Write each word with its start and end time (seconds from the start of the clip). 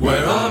Where 0.00 0.24
are? 0.26 0.44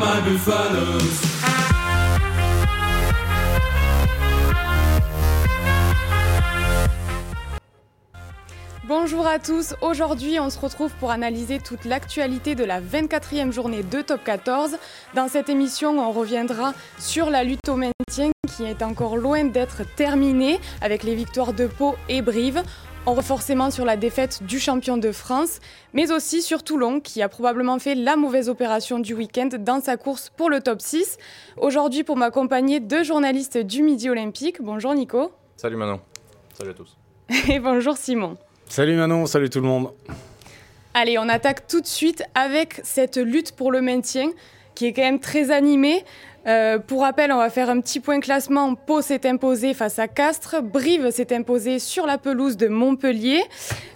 Bonjour 8.85 9.25
à 9.25 9.39
tous, 9.39 9.75
aujourd'hui 9.81 10.39
on 10.39 10.49
se 10.49 10.59
retrouve 10.59 10.91
pour 10.99 11.11
analyser 11.11 11.59
toute 11.59 11.85
l'actualité 11.85 12.55
de 12.55 12.63
la 12.63 12.79
24e 12.79 13.51
journée 13.51 13.83
de 13.83 14.01
Top 14.01 14.23
14. 14.23 14.77
Dans 15.13 15.27
cette 15.27 15.49
émission 15.49 15.99
on 15.99 16.11
reviendra 16.11 16.73
sur 16.99 17.29
la 17.29 17.43
lutte 17.43 17.67
au 17.69 17.75
maintien 17.75 18.31
qui 18.55 18.63
est 18.63 18.83
encore 18.83 19.17
loin 19.17 19.45
d'être 19.45 19.83
terminée 19.95 20.59
avec 20.81 21.03
les 21.03 21.15
victoires 21.15 21.53
de 21.53 21.67
Pau 21.67 21.95
et 22.07 22.21
Brive. 22.21 22.63
On 23.05 23.15
revient 23.15 23.27
forcément 23.27 23.69
sur 23.69 23.83
la 23.83 23.97
défaite 23.97 24.43
du 24.43 24.61
champion 24.61 24.95
de 24.95 25.11
France, 25.11 25.59
mais 25.91 26.13
aussi 26.13 26.41
sur 26.41 26.63
Toulon 26.63 27.01
qui 27.01 27.21
a 27.21 27.27
probablement 27.27 27.77
fait 27.77 27.95
la 27.95 28.15
mauvaise 28.15 28.47
opération 28.47 28.97
du 28.97 29.13
week-end 29.13 29.49
dans 29.59 29.81
sa 29.81 29.97
course 29.97 30.29
pour 30.29 30.49
le 30.49 30.61
top 30.61 30.79
6. 30.79 31.17
Aujourd'hui 31.57 32.05
pour 32.05 32.15
m'accompagner 32.15 32.79
deux 32.79 33.03
journalistes 33.03 33.57
du 33.57 33.83
Midi 33.83 34.09
Olympique. 34.09 34.61
Bonjour 34.61 34.95
Nico. 34.95 35.33
Salut 35.57 35.75
Manon. 35.75 35.99
Salut 36.53 36.69
à 36.69 36.73
tous. 36.73 36.95
Et 37.49 37.59
bonjour 37.59 37.97
Simon. 37.97 38.37
Salut 38.69 38.95
Manon, 38.95 39.25
salut 39.25 39.49
tout 39.49 39.59
le 39.59 39.67
monde. 39.67 39.91
Allez, 40.93 41.17
on 41.17 41.27
attaque 41.27 41.67
tout 41.67 41.81
de 41.81 41.87
suite 41.87 42.23
avec 42.35 42.79
cette 42.83 43.17
lutte 43.17 43.51
pour 43.51 43.73
le 43.73 43.81
maintien 43.81 44.29
qui 44.75 44.85
est 44.85 44.93
quand 44.93 45.01
même 45.01 45.19
très 45.19 45.51
animée. 45.51 46.03
Euh, 46.45 46.77
pour 46.77 47.01
rappel, 47.01 47.31
on 47.31 47.37
va 47.37 47.49
faire 47.49 47.69
un 47.69 47.79
petit 47.79 47.99
point 47.99 48.19
classement. 48.19 48.75
Pau 48.75 49.01
s'est 49.01 49.27
imposé 49.27 49.73
face 49.73 49.97
à 49.97 50.07
Castres. 50.07 50.61
Brive 50.61 51.09
s'est 51.11 51.33
imposé 51.33 51.79
sur 51.79 52.05
la 52.05 52.17
pelouse 52.17 52.57
de 52.57 52.67
Montpellier. 52.67 53.41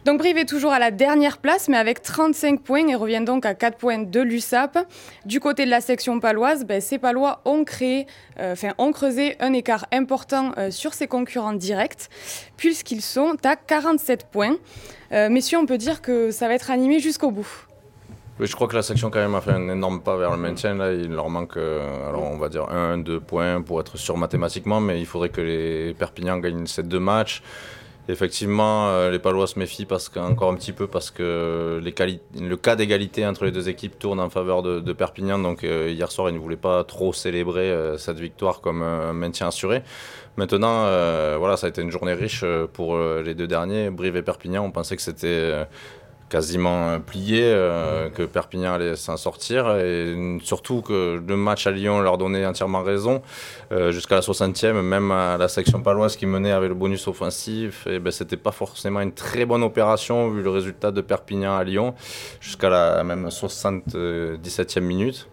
Donc 0.06 0.20
Brive 0.20 0.38
est 0.38 0.46
toujours 0.46 0.72
à 0.72 0.80
la 0.80 0.92
dernière 0.92 1.40
place, 1.40 1.68
mais 1.68 1.78
avec 1.78 2.02
35 2.02 2.62
points 2.62 2.88
et 2.88 2.96
revient 2.96 3.24
donc 3.26 3.46
à 3.46 3.54
4 3.54 3.78
points 3.78 4.00
de 4.00 4.22
l'USAP. 4.22 4.80
Du 5.26 5.42
côté 5.42 5.66
de 5.66 5.70
la 5.70 5.82
section 5.82 6.20
paloise, 6.20 6.64
ben, 6.64 6.80
ces 6.80 6.98
Palois 6.98 7.42
ont 7.44 7.66
créé, 7.66 8.08
euh, 8.40 8.54
enfin 8.54 8.74
ont 8.78 8.94
creusé 8.94 9.36
un 9.42 9.52
écart 9.52 9.86
important 9.92 10.52
euh, 10.58 10.72
sur 10.72 10.94
ses 10.94 11.08
concurrents 11.08 11.54
directs, 11.54 12.10
puisqu'ils 12.56 13.02
sont 13.02 13.36
à 13.44 13.56
47 13.58 14.28
points. 14.32 14.56
messieurs, 15.12 15.58
on 15.58 15.66
peut 15.66 15.78
dire 15.78 16.02
que 16.02 16.32
ça 16.32 16.48
va 16.48 16.54
être 16.54 16.72
animé 16.72 17.00
jusqu'au 17.00 17.32
bout. 17.32 17.67
Je 18.40 18.54
crois 18.54 18.68
que 18.68 18.76
la 18.76 18.84
section 18.84 19.10
quand 19.10 19.20
même 19.20 19.34
a 19.34 19.42
fait 19.42 19.52
un 19.52 19.68
énorme 19.68 20.02
pas 20.02 20.16
vers 20.16 20.30
le 20.30 20.38
maintien. 20.38 20.76
Là, 20.76 20.94
il 20.94 21.10
leur 21.10 21.30
manque, 21.30 21.58
euh, 21.58 22.08
alors 22.08 22.24
on 22.24 22.38
va 22.38 22.50
dire 22.50 22.70
un, 22.70 23.00
deux 23.00 23.20
points 23.20 23.62
pour 23.64 23.80
être 23.82 23.98
sûr 23.98 24.16
mathématiquement, 24.16 24.80
mais 24.80 25.00
il 25.00 25.08
faudrait 25.08 25.30
que 25.30 25.42
les 25.42 25.96
Perpignan 25.96 26.38
gagnent 26.38 26.68
ces 26.68 26.84
deux 26.84 27.00
matchs. 27.00 27.42
Effectivement, 28.10 28.90
euh, 28.90 29.10
les 29.10 29.18
Palois 29.18 29.48
se 29.48 29.58
méfient 29.58 29.86
parce 29.86 30.12
encore 30.16 30.52
un 30.52 30.56
petit 30.56 30.72
peu 30.72 30.86
parce 30.86 31.10
que 31.10 31.82
le 31.84 32.56
cas 32.56 32.76
d'égalité 32.76 33.26
entre 33.26 33.44
les 33.44 33.52
deux 33.52 33.70
équipes 33.70 33.98
tourne 33.98 34.20
en 34.20 34.30
faveur 34.30 34.62
de, 34.62 34.94
Perpignan. 34.94 35.40
Donc 35.40 35.64
euh, 35.64 35.90
hier 35.90 36.12
soir, 36.12 36.30
ils 36.30 36.36
ne 36.36 36.40
voulaient 36.40 36.58
pas 36.58 36.84
trop 36.84 37.14
célébrer 37.14 37.74
cette 37.98 38.20
victoire 38.20 38.62
comme 38.62 38.84
un 38.84 39.14
maintien 39.14 39.48
assuré. 39.48 39.82
Maintenant, 40.38 40.84
voilà, 41.40 41.58
ça 41.58 41.66
a 41.66 41.70
été 41.70 41.82
une 41.82 41.90
journée 41.90 42.14
riche 42.14 42.46
pour 42.74 42.98
les 43.00 43.34
deux 43.34 43.48
derniers, 43.48 43.90
Brive 43.90 44.16
et 44.16 44.22
Perpignan. 44.22 44.64
On 44.64 44.72
pensait 44.72 44.96
que 44.96 45.02
c'était 45.02 45.66
quasiment 46.30 47.00
plié, 47.00 47.42
euh, 47.44 48.10
que 48.10 48.24
Perpignan 48.24 48.74
allait 48.74 48.96
s'en 48.96 49.18
sortir. 49.18 49.78
Et 49.78 50.38
surtout 50.44 50.82
que 50.82 51.22
le 51.26 51.38
match 51.38 51.68
à 51.68 51.72
Lyon 51.72 52.00
leur 52.02 52.18
donnait 52.18 52.46
entièrement 52.46 52.84
raison. 52.84 53.22
Euh, 53.72 53.92
jusqu'à 53.92 54.16
la 54.16 54.22
60e, 54.22 54.82
même 54.82 55.12
à 55.12 55.38
la 55.38 55.48
section 55.48 55.82
paloise 55.82 56.16
qui 56.16 56.26
menait 56.26 56.52
avec 56.52 56.70
le 56.70 56.76
bonus 56.76 57.08
offensif, 57.08 57.86
et 57.88 58.00
ben 58.00 58.12
c'était 58.12 58.38
pas 58.38 58.52
forcément 58.52 59.02
une 59.02 59.14
très 59.14 59.46
bonne 59.46 59.64
opération 59.64 60.30
vu 60.30 60.42
le 60.42 60.50
résultat 60.50 60.92
de 60.92 61.02
Perpignan 61.02 61.56
à 61.56 61.64
Lyon 61.64 61.94
jusqu'à 62.40 62.70
la 62.70 63.04
même 63.04 63.28
77e 63.28 64.80
minute. 64.82 65.28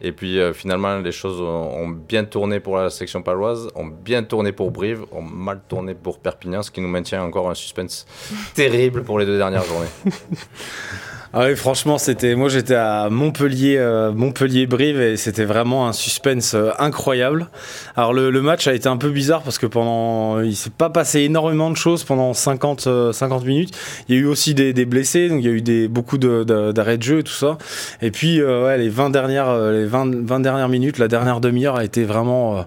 Et 0.00 0.12
puis 0.12 0.38
euh, 0.38 0.52
finalement, 0.52 0.98
les 0.98 1.12
choses 1.12 1.40
ont, 1.40 1.88
bien 1.88 2.24
tourné 2.24 2.60
pour 2.60 2.76
la 2.76 2.90
section 2.90 3.22
paloise, 3.22 3.68
ont 3.74 3.86
bien 3.86 4.22
tourné 4.22 4.52
pour 4.52 4.70
Brive, 4.70 5.04
ont 5.12 5.22
mal 5.22 5.60
tourné 5.68 5.94
pour 5.94 6.18
Perpignan, 6.18 6.62
ce 6.62 6.70
qui 6.70 6.80
nous 6.80 6.88
maintient 6.88 7.22
encore 7.22 7.50
un 7.50 7.54
suspense 7.54 8.06
terrible 8.54 9.02
pour 9.02 9.18
les 9.18 9.26
deux 9.26 9.38
dernières 9.38 9.64
journées. 9.64 9.88
Ah 11.32 11.44
oui, 11.46 11.54
franchement, 11.54 11.96
c'était. 11.96 12.34
Moi, 12.34 12.48
j'étais 12.48 12.74
à 12.74 13.08
Montpellier, 13.08 13.76
euh, 13.78 14.10
Montpellier-Brive, 14.10 15.00
et 15.00 15.16
c'était 15.16 15.44
vraiment 15.44 15.86
un 15.86 15.92
suspense 15.92 16.54
euh, 16.54 16.70
incroyable. 16.80 17.50
Alors, 17.96 18.12
le, 18.12 18.42
match 18.42 18.66
a 18.66 18.74
été 18.74 18.88
un 18.88 18.96
peu 18.96 19.10
bizarre 19.10 19.42
parce 19.42 19.56
que 19.56 19.66
pendant, 19.66 20.40
il 20.40 20.56
s'est 20.56 20.70
pas 20.70 20.90
passé 20.90 21.20
énormément 21.20 21.70
de 21.70 21.76
choses 21.76 22.02
pendant 22.02 22.34
50, 22.34 23.12
50 23.12 23.42
euh, 23.42 23.46
minutes. 23.46 23.78
Il 24.08 24.16
y 24.16 24.18
a 24.18 24.22
eu 24.22 24.24
aussi 24.24 24.54
des, 24.54 24.72
blessés, 24.84 25.28
donc 25.28 25.38
il 25.38 25.44
y 25.44 25.48
a 25.48 25.52
eu 25.52 25.62
des, 25.62 25.86
beaucoup 25.86 26.18
d'arrêts 26.18 26.98
de, 26.98 27.02
jeu 27.02 27.20
et 27.20 27.22
tout 27.22 27.32
ça. 27.32 27.58
Et 28.02 28.10
puis, 28.10 28.42
ouais, 28.42 28.76
les 28.76 28.88
20 28.88 29.10
dernières, 29.10 29.56
les 29.70 29.86
20, 29.86 30.26
20 30.26 30.40
dernières 30.40 30.68
minutes, 30.68 30.98
la 30.98 31.06
dernière 31.06 31.40
demi-heure 31.40 31.76
a 31.76 31.84
été 31.84 32.02
vraiment 32.02 32.66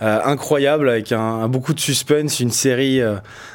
incroyable 0.00 0.88
avec 0.88 1.10
un, 1.10 1.48
beaucoup 1.48 1.74
de 1.74 1.80
suspense, 1.80 2.38
une 2.38 2.52
série 2.52 3.00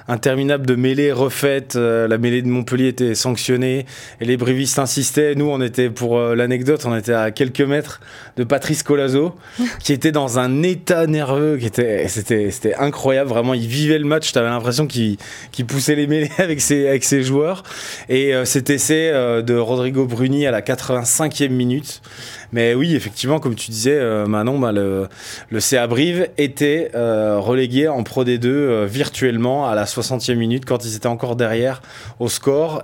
interminable 0.09 0.65
de 0.65 0.75
mêlées 0.75 1.11
refaites. 1.11 1.75
la 1.75 2.17
mêlée 2.17 2.41
de 2.41 2.47
Montpellier 2.47 2.89
était 2.89 3.15
sanctionnée 3.15 3.85
et 4.21 4.25
les 4.25 4.37
Brivistes 4.37 4.79
insistaient. 4.79 5.35
Nous, 5.35 5.49
on 5.49 5.61
était, 5.61 5.89
pour 5.89 6.17
euh, 6.17 6.35
l'anecdote, 6.35 6.83
on 6.85 6.95
était 6.95 7.13
à 7.13 7.31
quelques 7.31 7.61
mètres 7.61 8.01
de 8.37 8.43
Patrice 8.43 8.83
Colazo, 8.83 9.35
qui 9.79 9.93
était 9.93 10.11
dans 10.11 10.39
un 10.39 10.63
état 10.63 11.07
nerveux, 11.07 11.57
qui 11.57 11.65
était, 11.65 12.07
c'était, 12.07 12.51
c'était 12.51 12.75
incroyable. 12.75 13.29
Vraiment, 13.29 13.53
il 13.53 13.67
vivait 13.67 13.99
le 13.99 14.05
match. 14.05 14.31
T'avais 14.31 14.49
l'impression 14.49 14.87
qu'il, 14.87 15.17
qu'il 15.51 15.65
poussait 15.65 15.95
les 15.95 16.07
mêlées 16.07 16.31
avec 16.37 16.61
ses, 16.61 16.87
avec 16.87 17.03
ses 17.03 17.23
joueurs. 17.23 17.63
Et 18.07 18.33
euh, 18.33 18.45
cet 18.45 18.69
essai 18.69 19.09
euh, 19.13 19.41
de 19.41 19.55
Rodrigo 19.55 20.05
Bruni 20.05 20.45
à 20.45 20.51
la 20.51 20.61
85e 20.61 21.49
minute. 21.49 22.01
Mais 22.51 22.73
oui, 22.73 22.95
effectivement, 22.95 23.39
comme 23.39 23.55
tu 23.55 23.71
disais, 23.71 23.99
Manon, 24.27 24.59
bah, 24.59 24.71
le, 24.71 25.07
le 25.49 25.59
CA 25.59 25.87
Brive 25.87 26.29
était 26.37 26.91
relégué 26.93 27.87
en 27.87 28.03
Pro 28.03 28.23
D2 28.23 28.85
virtuellement 28.85 29.67
à 29.67 29.75
la 29.75 29.85
60e 29.85 30.35
minute 30.35 30.65
quand 30.65 30.85
ils 30.85 30.95
étaient 30.95 31.07
encore 31.07 31.35
derrière 31.35 31.81
au 32.19 32.29
score 32.29 32.83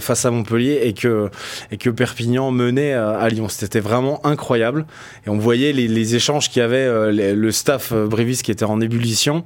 face 0.00 0.24
à 0.24 0.30
Montpellier 0.30 0.80
et 0.84 0.92
que 0.92 1.30
et 1.70 1.76
que 1.78 1.90
Perpignan 1.90 2.50
menait 2.50 2.94
euh, 2.94 3.18
à 3.18 3.28
Lyon. 3.28 3.48
C'était 3.48 3.80
vraiment 3.80 4.24
incroyable. 4.24 4.86
Et 5.26 5.30
on 5.30 5.38
voyait 5.38 5.72
les, 5.72 6.14
échanges 6.14 6.48
qu'il 6.48 6.60
y 6.60 6.64
avait, 6.64 6.76
euh, 6.78 7.34
le 7.34 7.52
staff 7.52 7.92
euh, 7.92 8.06
Brévis 8.06 8.42
qui 8.42 8.50
était 8.50 8.64
en 8.64 8.80
ébullition. 8.80 9.44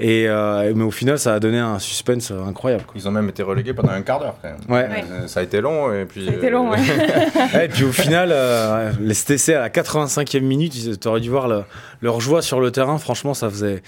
Et, 0.00 0.28
mais 0.76 0.84
au 0.84 0.92
final, 0.92 1.18
ça 1.18 1.34
a 1.34 1.40
donné 1.40 1.58
un 1.58 1.80
suspense 1.80 2.30
incroyable. 2.30 2.84
Ils 2.94 3.08
ont 3.08 3.10
même 3.10 3.28
été 3.28 3.42
relégués 3.42 3.74
pendant 3.74 3.90
un 3.90 4.02
quart 4.02 4.20
d'heure. 4.20 4.36
Ouais. 4.68 4.86
Ça 5.26 5.40
a 5.40 5.42
été 5.42 5.60
long. 5.60 5.92
Et 5.92 6.04
puis, 6.04 6.24
ça 6.24 6.30
a 6.30 6.34
été 6.34 6.50
long, 6.50 6.70
ouais. 6.70 6.78
et 7.64 7.66
puis 7.66 7.82
au 7.82 7.90
final, 7.90 8.32
les 9.00 9.14
STC 9.14 9.54
à 9.54 9.60
la 9.60 9.68
85e 9.68 10.40
minute, 10.40 11.00
tu 11.00 11.08
aurais 11.08 11.20
dû 11.20 11.30
voir 11.30 11.66
leur 12.02 12.20
joie 12.20 12.42
sur 12.42 12.60
le 12.60 12.70
terrain. 12.70 12.98
Franchement, 12.98 13.34
ça 13.34 13.48
faisait 13.50 13.82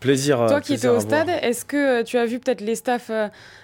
plaisir. 0.00 0.46
Toi 0.48 0.60
qui 0.60 0.74
étais 0.74 0.88
au 0.88 1.00
stade, 1.00 1.28
est-ce 1.42 1.64
que 1.64 2.02
tu 2.02 2.16
as 2.16 2.26
vu 2.26 2.38
peut-être 2.38 2.60
les 2.60 2.74
staffs 2.74 3.10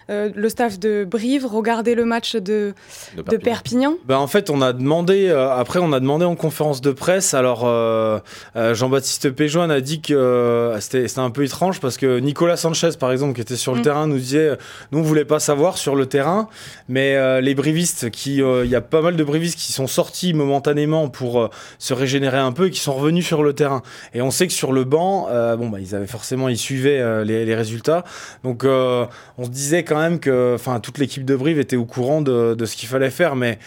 euh, 0.08 0.30
le 0.36 0.48
staff 0.48 0.78
de 0.78 1.04
Brive, 1.04 1.46
regarder 1.46 1.96
le 1.96 2.04
match 2.04 2.36
de, 2.36 2.74
de 3.16 3.36
Perpignan, 3.36 3.94
ben, 4.04 4.18
En 4.18 4.28
fait, 4.28 4.50
on 4.50 4.62
a 4.62 4.72
demandé, 4.72 5.28
euh, 5.28 5.50
après, 5.50 5.80
on 5.80 5.92
a 5.92 5.98
demandé 5.98 6.24
en 6.24 6.36
conférence 6.36 6.80
de 6.80 6.92
presse. 6.92 7.34
Alors, 7.34 7.62
euh, 7.64 8.20
Jean-Baptiste 8.54 9.30
Péjoine 9.30 9.72
a 9.72 9.80
dit 9.80 10.00
que 10.00 10.76
c'était 10.78 11.18
un 11.18 11.30
peu 11.30 11.42
étrange 11.42 11.80
parce 11.80 11.96
que 11.96 12.20
Nicolas 12.20 12.56
Sanchez, 12.56 12.90
par 13.00 13.10
exemple, 13.10 13.34
qui 13.34 13.40
était 13.40 13.56
sur 13.56 13.74
le 13.74 13.80
mm. 13.80 13.82
terrain, 13.82 14.06
nous 14.06 14.18
disait 14.18 14.56
nous, 14.92 15.00
on 15.00 15.02
voulait 15.02 15.24
pas 15.24 15.40
savoir 15.40 15.76
sur 15.76 15.96
le 15.96 16.06
terrain, 16.06 16.48
mais 16.88 17.40
les 17.40 17.54
brivistes, 17.54 18.06
il 18.26 18.70
y 18.70 18.74
a 18.74 18.80
pas 18.80 19.02
mal 19.02 19.16
de 19.16 19.24
brivistes 19.24 19.58
qui 19.58 19.72
sont 19.72 19.88
sortis 19.88 20.34
momentanément 20.34 21.08
pour 21.08 21.50
se 21.78 21.94
régénérer 21.94 22.38
un 22.38 22.52
peu 22.52 22.66
et 22.66 22.70
qui 22.70 22.80
sont 22.80 22.94
revenus 22.94 23.26
sur 23.26 23.42
le 23.42 23.54
terrain. 23.54 23.82
Et 24.14 24.22
on 24.22 24.30
sait 24.30 24.46
que 24.46 24.52
sur 24.52 24.72
le 24.72 24.84
banc, 24.84 25.28
bon, 25.56 25.68
bah, 25.68 25.78
ils 25.80 25.94
avaient 25.94 26.06
forcément, 26.06 26.48
ils 26.48 26.58
suivaient 26.58 27.24
les, 27.24 27.44
les, 27.44 27.54
résultats. 27.56 28.04
Donc, 28.44 28.64
on 28.64 29.44
se 29.44 29.50
disait 29.50 29.82
quand 29.82 29.95
même 30.00 30.20
que 30.20 30.54
enfin, 30.54 30.80
toute 30.80 30.98
l'équipe 30.98 31.24
de 31.24 31.36
Brive 31.36 31.58
était 31.58 31.76
au 31.76 31.84
courant 31.84 32.22
de, 32.22 32.56
ce 32.64 32.76
qu'il 32.76 32.88
fallait 32.88 33.10
faire, 33.10 33.36
mais 33.36 33.58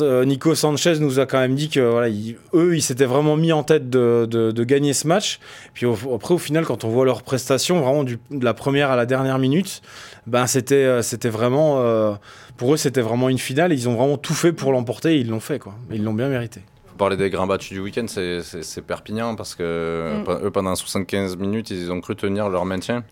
Nico 0.00 0.54
Sanchez 0.54 0.98
nous 0.98 1.18
a 1.18 1.26
quand 1.26 1.38
même 1.38 1.54
dit 1.54 1.68
que 1.68 1.80
voilà, 1.80 2.08
eux, 2.54 2.76
ils 2.76 2.82
s'étaient 2.82 3.06
vraiment 3.06 3.36
mis 3.36 3.52
en 3.52 3.62
tête 3.62 3.88
de, 3.90 4.64
gagner 4.64 4.92
ce 4.92 5.06
match. 5.06 5.40
Puis 5.74 5.86
après, 5.86 6.34
au 6.34 6.38
final, 6.38 6.64
quand 6.66 6.84
on 6.84 6.88
voit 6.88 7.04
leurs 7.04 7.22
prestations, 7.22 7.80
vraiment 7.80 8.04
de 8.04 8.18
la 8.30 8.54
première 8.54 8.90
à 8.90 8.96
la 8.96 9.06
dernière 9.06 9.38
minute, 9.38 9.82
ben 10.26 10.46
c'était 10.46 10.74
euh, 10.74 11.02
c'était 11.02 11.30
vraiment 11.30 11.78
euh, 11.78 12.12
pour 12.56 12.74
eux, 12.74 12.76
c'était 12.76 13.00
vraiment 13.00 13.28
une 13.30 13.38
finale. 13.38 13.72
Ils 13.72 13.88
ont 13.88 13.94
vraiment 13.94 14.18
tout 14.18 14.34
fait 14.34 14.52
pour 14.52 14.72
l'emporter. 14.72 15.18
Ils 15.18 15.28
l'ont 15.28 15.40
fait, 15.40 15.58
quoi. 15.58 15.74
Ils 15.90 16.04
l'ont 16.04 16.14
bien 16.14 16.28
mérité 16.28 16.60
parler 16.98 17.16
des 17.16 17.30
grands 17.30 17.46
battus 17.46 17.72
du 17.72 17.80
week-end, 17.80 18.06
c'est 18.08 18.82
Perpignan 18.82 19.36
parce 19.36 19.54
que 19.54 20.22
mm. 20.26 20.46
eux, 20.46 20.50
pendant 20.50 20.74
75 20.74 21.36
minutes, 21.38 21.70
ils 21.70 21.90
ont 21.90 22.00
cru 22.02 22.14
tenir 22.14 22.50
leur 22.50 22.66
maintien. 22.66 23.04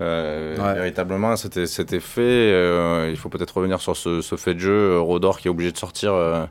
Euh, 0.00 0.56
véritablement, 0.74 1.36
c'était 1.36 2.00
fait. 2.00 2.20
Euh, 2.20 3.08
il 3.10 3.16
faut 3.16 3.28
peut-être 3.28 3.56
revenir 3.56 3.80
sur 3.80 3.96
ce, 3.96 4.20
fait 4.36 4.54
de 4.54 4.58
jeu. 4.58 4.98
Rodor 4.98 5.38
qui 5.38 5.48
est 5.48 5.50
obligé 5.50 5.72
de 5.72 5.78
sortir 5.78 6.12
euh, 6.12 6.46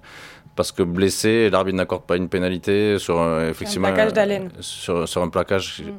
parce 0.55 0.71
que 0.71 0.83
blessé, 0.83 1.49
l'arbitre 1.49 1.77
n'accorde 1.77 2.03
pas 2.03 2.15
une 2.15 2.29
pénalité 2.29 2.97
sur 2.99 3.21
effectivement 3.41 3.89
un 3.89 3.93
plaquage 3.93 4.41
sur, 4.59 5.07
sur, 5.07 5.21
un 5.21 5.29
plaquage. 5.29 5.83
Mm. 5.85 5.91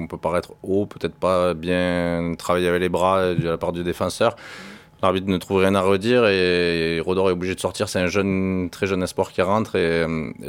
On 0.00 0.06
peut 0.06 0.16
paraître 0.16 0.52
haut, 0.62 0.86
peut-être 0.86 1.14
pas 1.14 1.54
bien 1.54 2.34
travailler 2.38 2.68
avec 2.68 2.80
les 2.80 2.88
bras 2.88 3.34
de 3.34 3.48
la 3.48 3.58
part 3.58 3.72
du 3.72 3.82
défenseur. 3.82 4.36
L'arbitre 5.02 5.28
ne 5.28 5.38
trouve 5.38 5.58
rien 5.58 5.74
à 5.76 5.80
redire 5.80 6.26
et 6.26 7.00
Rodor 7.00 7.28
est 7.28 7.32
obligé 7.32 7.54
de 7.54 7.60
sortir. 7.60 7.88
C'est 7.88 8.00
un 8.00 8.08
jeune, 8.08 8.68
très 8.70 8.86
jeune 8.86 9.02
espoir 9.02 9.30
qui 9.30 9.42
rentre 9.42 9.76
et, 9.76 10.04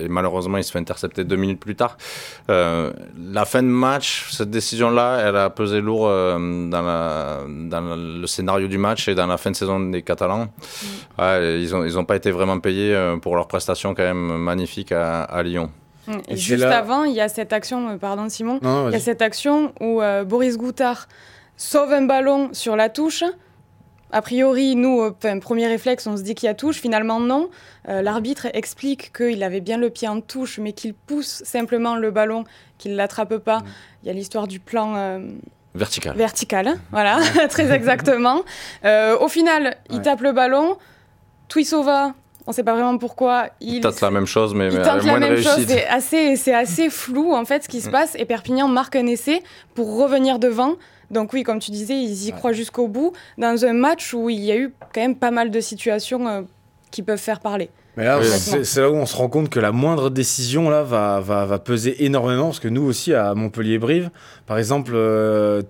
malheureusement 0.10 0.58
il 0.58 0.64
se 0.64 0.72
fait 0.72 0.80
intercepter 0.80 1.24
deux 1.24 1.36
minutes 1.36 1.60
plus 1.60 1.76
tard. 1.76 1.98
Euh, 2.50 2.92
la 3.32 3.46
fin 3.46 3.62
de 3.62 3.68
match, 3.68 4.30
cette 4.32 4.50
décision-là, 4.50 5.22
elle 5.24 5.36
a 5.36 5.50
pesé 5.52 5.82
lourd 5.82 6.08
euh, 6.08 6.38
dans, 6.70 6.82
la, 6.82 7.40
dans, 7.48 7.96
le 7.96 8.26
scénario 8.26 8.68
du 8.68 8.80
match 8.80 9.08
et 9.08 9.14
dans 9.14 9.28
la 9.28 9.38
fin 9.38 9.52
de 9.52 9.56
saison 9.56 9.80
des 9.80 10.02
Catalans. 10.02 10.46
Mm. 10.46 11.26
ils 11.60 11.70
n'ont 11.72 11.86
ils 11.86 12.00
ont 12.00 12.06
pas 12.06 12.16
été 12.16 12.32
vraiment 12.32 12.60
payés 12.60 12.96
euh, 12.96 13.18
pour 13.18 13.36
leur 13.36 13.48
prestation 13.48 13.94
quand 13.94 14.04
même 14.04 14.38
magnifique 14.38 14.92
à, 14.92 15.24
à 15.24 15.44
Lyon. 15.44 15.70
Mm. 16.08 16.14
Et, 16.28 16.38
juste 16.38 16.64
avant, 16.64 17.04
il 17.04 17.14
y 17.14 17.22
a 17.22 17.30
cette 17.30 17.54
action, 17.54 18.00
pardon 18.00 18.30
Simon, 18.30 18.60
il 18.64 18.94
y 18.94 18.96
a 18.96 19.00
cette 19.00 19.22
action 19.22 19.74
où 19.80 20.02
Boris 20.26 20.58
Goutard 20.58 21.08
sauve 21.56 21.92
un 21.92 22.04
ballon 22.04 22.50
sur 22.54 22.76
la 22.76 22.90
touche 22.90 23.24
a 24.12 24.22
priori, 24.22 24.76
nous, 24.76 25.02
enfin, 25.02 25.38
premier 25.40 25.68
réflexe, 25.68 26.08
on 26.08 26.18
se 26.18 26.24
dit 26.24 26.34
qu'il 26.34 26.48
y 26.48 26.50
a 26.50 26.56
touche. 26.56 26.78
Finalement, 26.78 27.20
non. 27.20 27.50
Euh, 27.88 28.02
l'arbitre 28.02 28.48
explique 28.54 29.16
qu'il 29.16 29.44
avait 29.44 29.62
bien 29.62 29.78
le 29.78 29.90
pied 29.90 30.08
en 30.08 30.22
touche, 30.22 30.58
mais 30.58 30.74
qu'il 30.74 30.94
pousse 30.94 31.44
simplement 31.46 31.96
le 31.96 32.10
ballon, 32.10 32.44
qu'il 32.78 32.92
ne 32.92 32.98
l'attrape 32.98 33.38
pas. 33.38 33.60
Mm. 33.60 33.66
Il 34.04 34.08
y 34.08 34.10
a 34.10 34.14
l'histoire 34.14 34.48
du 34.48 34.60
plan. 34.60 34.96
Euh, 34.96 35.20
vertical. 35.76 36.16
Vertical, 36.16 36.68
hein, 36.68 36.78
voilà, 36.92 37.20
très 37.50 37.72
exactement. 37.72 38.42
Euh, 38.84 39.18
au 39.20 39.28
final, 39.28 39.78
il 39.92 40.02
tape 40.02 40.22
le 40.22 40.32
ballon. 40.32 40.78
Tuisova, 41.48 42.14
on 42.48 42.52
ne 42.52 42.56
sait 42.56 42.64
pas 42.64 42.74
vraiment 42.74 42.98
pourquoi. 42.98 43.50
Il, 43.62 43.82
tente 43.82 44.02
la 44.02 44.12
même 44.12 44.26
chose, 44.26 44.56
mais, 44.56 44.70
il 44.70 44.82
tente 44.82 45.04
la 45.04 45.20
même 45.20 45.38
chose. 45.38 45.66
C'est 45.68 45.86
assez, 45.88 46.52
assez 46.52 46.90
flou 46.90 47.34
en 47.34 47.46
fait 47.46 47.64
ce 47.64 47.70
qui 47.70 47.82
se 47.82 47.90
mm. 47.90 47.92
passe. 47.92 48.16
Et 48.16 48.26
Perpignan 48.26 48.68
marque 48.68 48.96
un 48.96 49.06
essai 49.06 49.44
pour 49.76 49.98
revenir 49.98 50.40
devant. 50.40 50.78
Donc 51.12 51.34
oui, 51.34 51.44
comme 51.44 51.60
tu 51.60 51.72
disais, 51.72 51.96
ils 52.02 52.28
y 52.28 52.32
croient 52.32 52.54
jusqu'au 52.54 52.88
bout 52.88 53.14
dans 53.38 53.66
un 53.66 53.74
match 53.74 54.14
où 54.14 54.30
il 54.30 54.40
y 54.40 54.52
a 54.52 54.58
eu 54.58 54.74
quand 54.94 55.02
même 55.02 55.16
pas 55.16 55.32
mal 55.32 55.50
de 55.52 55.60
situations 55.60 56.28
euh, 56.28 56.42
qui 56.92 57.02
peuvent 57.02 57.20
faire 57.20 57.40
parler. 57.40 57.70
Mais 57.98 58.06
là, 58.06 58.22
c'est 58.24 58.82
là 58.82 58.90
où 58.90 58.96
on 58.96 59.06
se 59.06 59.16
rend 59.16 59.28
compte 59.28 59.50
que 59.50 59.60
la 59.60 59.72
moindre 59.72 60.10
décision 60.10 60.70
là 60.70 60.84
va, 60.84 61.20
va, 61.20 61.46
va 61.46 61.60
peser 61.60 62.06
énormément 62.06 62.46
parce 62.46 62.60
que 62.60 62.68
nous 62.68 62.84
aussi 62.84 63.14
à 63.14 63.34
Montpellier-Brive, 63.34 64.10
par 64.50 64.58
exemple, 64.58 64.94
euh, 64.96 65.62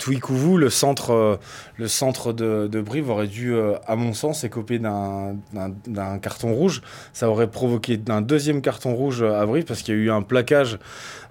le 0.55 0.69
centre, 0.69 1.11
euh, 1.11 1.35
le 1.75 1.89
centre 1.89 2.31
de, 2.31 2.67
de, 2.67 2.79
Brive 2.79 3.09
aurait 3.09 3.27
dû, 3.27 3.53
euh, 3.53 3.73
à 3.85 3.97
mon 3.97 4.13
sens, 4.13 4.45
écoper 4.45 4.79
d'un 4.79 6.17
carton 6.21 6.53
rouge. 6.53 6.81
Ça 7.11 7.29
aurait 7.29 7.51
provoqué 7.51 7.99
un 8.07 8.21
deuxième 8.21 8.61
carton 8.61 8.95
rouge 8.95 9.21
à 9.21 9.45
Brive 9.45 9.65
parce 9.65 9.81
qu'il 9.81 9.95
y 9.95 9.97
a 9.97 10.01
eu 10.01 10.11
un 10.11 10.21
plaquage. 10.21 10.79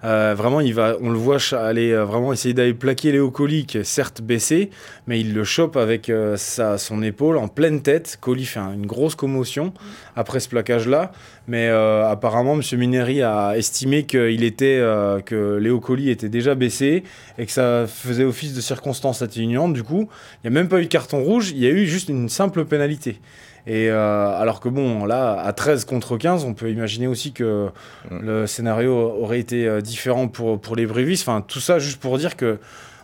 Euh, 0.03 0.35
vraiment, 0.37 0.61
il 0.61 0.75
va, 0.75 0.95
on 1.01 1.09
le 1.09 1.17
voit 1.17 1.39
aller 1.53 1.95
vraiment 1.95 2.31
essayer 2.33 2.53
d'aller 2.53 2.75
plaquer 2.75 3.11
Léo 3.11 3.31
Colli, 3.31 3.65
qui 3.65 3.79
est 3.79 3.83
certes 3.83 4.21
baissé, 4.21 4.69
mais 5.07 5.19
il 5.19 5.33
le 5.33 5.43
chope 5.43 5.75
avec 5.75 6.11
sa, 6.35 6.77
son 6.77 7.01
épaule 7.01 7.37
en 7.37 7.47
pleine 7.47 7.81
tête. 7.81 8.19
Colli 8.21 8.45
fait 8.45 8.59
une 8.59 8.85
grosse 8.85 9.15
commotion 9.15 9.73
après 10.15 10.39
ce 10.39 10.49
plaquage-là. 10.83 11.11
Mais 11.47 11.67
apparemment, 11.67 12.53
M. 12.53 12.79
Mineri 12.79 13.23
a 13.23 13.57
estimé 13.57 14.03
qu'il 14.05 14.43
était, 14.43 14.77
que 15.25 15.57
Léo 15.59 15.79
Colli 15.79 16.11
était 16.11 16.29
déjà 16.29 16.53
baissé 16.53 17.03
et 17.39 17.45
que 17.47 17.51
ça 17.51 17.85
faisait 17.87 18.23
office 18.23 18.53
de 18.53 18.61
circonstance 18.61 19.23
atténuante. 19.23 19.73
Du 19.73 19.83
coup, 19.83 20.09
il 20.43 20.49
n'y 20.49 20.55
a 20.55 20.59
même 20.59 20.69
pas 20.69 20.79
eu 20.79 20.83
de 20.83 20.89
carton 20.89 21.23
rouge, 21.23 21.49
il 21.49 21.57
y 21.57 21.65
a 21.65 21.71
eu 21.71 21.87
juste 21.87 22.09
une 22.09 22.29
simple 22.29 22.65
pénalité. 22.65 23.19
Et 23.67 23.89
euh, 23.89 24.39
alors 24.39 24.59
que 24.59 24.69
bon, 24.69 25.05
là, 25.05 25.39
à 25.39 25.53
13 25.53 25.85
contre 25.85 26.17
15, 26.17 26.43
on 26.43 26.53
peut 26.53 26.71
imaginer 26.71 27.07
aussi 27.07 27.33
que 27.33 27.69
mm. 28.09 28.19
le 28.19 28.47
scénario 28.47 28.93
aurait 28.93 29.39
été 29.39 29.67
euh, 29.67 29.81
différent 29.81 30.27
pour, 30.27 30.59
pour 30.59 30.75
les 30.75 30.85
Brévis. 30.85 31.21
Enfin, 31.21 31.43
tout 31.45 31.59
ça 31.59 31.77
juste 31.77 31.99
pour 31.99 32.17
dire 32.17 32.35
que 32.35 32.57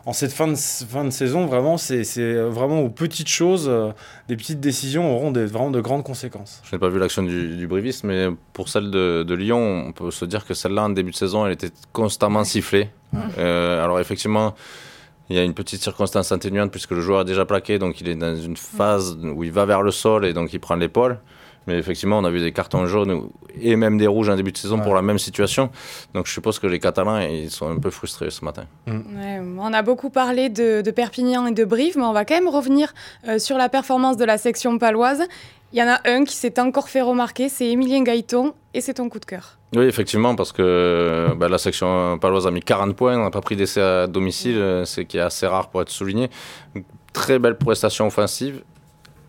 en 0.05 0.13
cette 0.13 0.31
fin 0.31 0.47
de, 0.47 0.55
fin 0.55 1.03
de 1.03 1.09
saison, 1.09 1.47
vraiment, 1.47 1.77
c'est 1.77 2.03
vraiment 2.43 2.81
aux 2.81 2.89
petites 2.89 3.27
choses, 3.27 3.67
euh, 3.67 3.91
des 4.27 4.35
petites 4.35 4.59
décisions 4.59 5.15
auront 5.15 5.31
des, 5.31 5.45
vraiment 5.45 5.71
de 5.71 5.81
grandes 5.81 6.03
conséquences. 6.03 6.61
Je 6.63 6.75
n'ai 6.75 6.79
pas 6.79 6.89
vu 6.89 6.99
l'action 6.99 7.23
du, 7.23 7.57
du 7.57 7.65
Brivis, 7.65 8.01
mais 8.03 8.27
pour 8.53 8.69
celle 8.69 8.91
de, 8.91 9.23
de, 9.23 9.33
Lyon, 9.33 9.85
on 9.87 9.91
peut 9.93 10.11
se 10.11 10.25
dire 10.25 10.45
que 10.45 10.53
celle-là, 10.53 10.83
en 10.83 10.89
début 10.89 11.11
de 11.11 11.15
saison, 11.15 11.45
elle 11.47 11.53
était 11.53 11.71
constamment 11.91 12.43
sifflée. 12.43 12.89
Euh, 13.37 13.83
alors 13.83 13.99
effectivement, 13.99 14.53
il 15.29 15.35
y 15.35 15.39
a 15.39 15.43
une 15.43 15.53
petite 15.53 15.81
circonstance 15.81 16.31
atténuante 16.31 16.69
puisque 16.69 16.91
le 16.91 17.01
joueur 17.01 17.21
est 17.21 17.25
déjà 17.25 17.45
plaqué, 17.45 17.79
donc 17.79 17.99
il 18.01 18.09
est 18.09 18.15
dans 18.15 18.35
une 18.35 18.57
phase 18.57 19.17
où 19.21 19.43
il 19.43 19.51
va 19.51 19.65
vers 19.65 19.81
le 19.81 19.91
sol 19.91 20.25
et 20.25 20.33
donc 20.33 20.53
il 20.53 20.59
prend 20.59 20.75
l'épaule. 20.75 21.19
Mais 21.67 21.77
effectivement, 21.77 22.19
on 22.19 22.23
a 22.23 22.29
vu 22.29 22.39
des 22.39 22.51
cartons 22.51 22.85
jaunes 22.85 23.29
et 23.59 23.75
même 23.75 23.97
des 23.97 24.07
rouges 24.07 24.29
en 24.29 24.35
début 24.35 24.51
de 24.51 24.57
saison 24.57 24.79
pour 24.79 24.93
la 24.93 25.01
même 25.01 25.19
situation. 25.19 25.69
Donc 26.13 26.27
je 26.27 26.33
suppose 26.33 26.59
que 26.59 26.67
les 26.67 26.79
Catalans, 26.79 27.19
ils 27.19 27.49
sont 27.49 27.69
un 27.69 27.79
peu 27.79 27.89
frustrés 27.89 28.29
ce 28.29 28.45
matin. 28.45 28.65
Mm. 28.87 29.59
on 29.59 29.73
a 29.73 29.81
beaucoup 29.81 30.09
parlé 30.09 30.49
de, 30.49 30.83
Perpignan 30.91 31.47
et 31.47 31.51
de 31.51 31.65
Brive, 31.65 31.97
mais 31.97 32.05
on 32.05 32.13
va 32.13 32.23
quand 32.25 32.35
même 32.35 32.47
revenir 32.47 32.93
euh, 33.27 33.39
sur 33.39 33.57
la 33.57 33.69
performance 33.69 34.17
de 34.17 34.25
la 34.25 34.37
section 34.37 34.77
paloise. 34.77 35.23
Il 35.73 35.79
y 35.79 35.83
en 35.83 35.87
a 35.87 35.99
un 36.05 36.23
qui 36.23 36.35
s'est 36.35 36.59
encore 36.59 36.87
fait 36.87 37.01
remarquer, 37.01 37.49
c'est 37.49 37.69
Emilien 37.69 38.03
Gaëton, 38.03 38.53
et 38.73 38.81
c'est 38.81 38.93
ton 38.93 39.09
coup 39.09 39.19
de 39.19 39.25
cœur. 39.25 39.57
Oui, 39.75 39.85
effectivement, 39.85 40.35
parce 40.35 40.53
que 40.53 41.33
bah, 41.35 41.49
la 41.49 41.57
section 41.57 42.17
paloise 42.17 42.47
a 42.47 42.51
mis 42.51 42.61
40 42.61 42.95
points, 42.95 43.17
on 43.19 43.23
n'a 43.23 43.31
pas 43.31 43.41
pris 43.41 43.57
d'essai 43.57 43.81
à 43.81 44.07
domicile, 44.07 44.57
euh, 44.57 44.85
c'est 44.85 45.05
qui 45.05 45.17
est 45.17 45.21
assez 45.21 45.47
rare 45.47 45.69
pour 45.69 45.81
être 45.81 45.89
souligné. 45.89 46.29
très 47.11 47.39
belle 47.39 47.57
prestation 47.57 48.07
offensive 48.07 48.61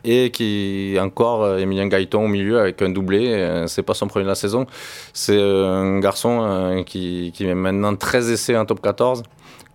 et 0.06 0.30
qui 0.30 0.96
encore 1.00 1.42
euh, 1.42 1.58
Emilien 1.58 1.88
Gaëton 1.88 2.24
au 2.24 2.28
milieu 2.28 2.60
avec 2.60 2.80
un 2.80 2.88
doublé. 2.88 3.34
Euh, 3.34 3.66
c'est 3.66 3.82
pas 3.82 3.92
son 3.92 4.06
premier 4.06 4.24
de 4.24 4.28
la 4.28 4.36
saison. 4.36 4.66
C'est 5.12 5.36
euh, 5.36 5.66
un 5.66 5.98
garçon 5.98 6.84
qui, 6.86 7.32
qui 7.34 7.44
met 7.44 7.54
maintenant 7.54 7.94
13 7.94 8.30
essais 8.30 8.56
en 8.56 8.64
top 8.64 8.80
14. 8.80 9.24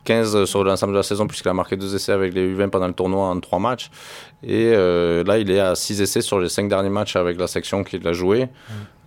15 0.04 0.46
sur 0.46 0.64
l'ensemble 0.64 0.94
de 0.94 0.98
la 0.98 1.04
saison 1.04 1.28
puisqu'il 1.28 1.50
a 1.50 1.54
marqué 1.54 1.76
deux 1.76 1.94
essais 1.94 2.12
avec 2.12 2.34
les 2.34 2.56
U20 2.56 2.70
pendant 2.70 2.88
le 2.88 2.94
tournoi 2.94 3.28
en 3.28 3.40
trois 3.40 3.60
matchs. 3.60 3.92
Et 4.44 4.72
là, 4.72 5.38
il 5.38 5.52
est 5.52 5.60
à 5.60 5.76
6 5.76 6.02
essais 6.02 6.22
sur 6.22 6.40
les 6.40 6.50
5 6.50 6.68
derniers 6.68 6.90
matchs 6.90 7.16
avec 7.16 7.38
la 7.40 7.48
section 7.48 7.84
qu'il 7.84 8.08
a 8.08 8.14
joué. 8.14 8.50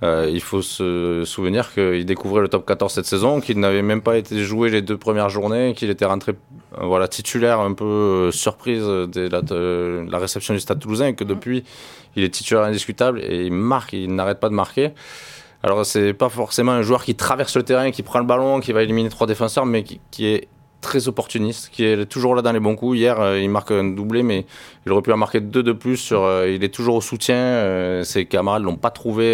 Euh, 0.04 0.28
il 0.30 0.42
faut 0.42 0.60
se 0.60 1.22
souvenir 1.24 1.72
qu'il 1.72 2.04
découvrait 2.04 2.42
le 2.42 2.48
top 2.48 2.66
14 2.66 2.92
cette 2.92 3.06
saison, 3.06 3.40
qu'il 3.40 3.58
n'avait 3.58 3.80
même 3.80 4.02
pas 4.02 4.18
été 4.18 4.42
joué 4.44 4.68
les 4.68 4.82
deux 4.82 4.98
premières 4.98 5.30
journées, 5.30 5.72
qu'il 5.74 5.88
était 5.88 6.04
rentré 6.04 6.32
euh, 6.32 6.84
voilà, 6.84 7.08
titulaire 7.08 7.60
un 7.60 7.72
peu 7.72 7.84
euh, 7.84 8.30
surprise 8.30 8.82
de 8.82 10.08
la, 10.10 10.18
réception 10.18 10.52
du 10.52 10.60
Stade 10.60 10.78
toulousain 10.80 11.06
et 11.06 11.14
que 11.14 11.24
depuis, 11.24 11.64
il 12.16 12.24
est 12.24 12.28
titulaire 12.28 12.64
indiscutable 12.64 13.20
et 13.22 13.46
il 13.46 13.52
marque, 13.52 13.94
il 13.94 14.14
n'arrête 14.14 14.40
pas 14.40 14.50
de 14.50 14.54
marquer. 14.54 14.90
Alors, 15.62 15.86
c'est 15.86 16.12
pas 16.12 16.28
forcément 16.28 16.72
un 16.72 16.82
joueur 16.82 17.02
qui 17.02 17.14
traverse 17.14 17.56
le 17.56 17.62
terrain, 17.62 17.90
qui 17.90 18.02
prend 18.02 18.18
le 18.18 18.26
ballon, 18.26 18.60
qui 18.60 18.72
va 18.72 18.82
éliminer 18.82 19.08
trois 19.08 19.26
défenseurs, 19.26 19.64
mais 19.64 19.84
qui 19.84 20.26
est 20.26 20.48
très 20.84 21.08
opportuniste, 21.08 21.70
qui 21.72 21.84
est 21.84 22.06
toujours 22.06 22.34
là 22.34 22.42
dans 22.42 22.52
les 22.52 22.60
bons 22.60 22.76
coups. 22.76 22.98
Hier, 22.98 23.18
euh, 23.18 23.40
il 23.40 23.48
marque 23.48 23.70
un 23.70 23.84
doublé, 23.84 24.22
mais 24.22 24.46
il 24.86 24.92
aurait 24.92 25.02
pu 25.02 25.12
en 25.12 25.16
marquer 25.16 25.40
deux 25.40 25.62
de 25.62 25.72
plus. 25.72 26.10
Euh, 26.12 26.50
il 26.54 26.62
est 26.64 26.72
toujours 26.72 26.96
au 26.96 27.00
soutien. 27.00 27.36
Euh, 27.36 28.02
ses 28.04 28.26
camarades 28.26 28.62
l'ont 28.62 28.76
pas 28.76 28.90
trouvé, 28.90 29.24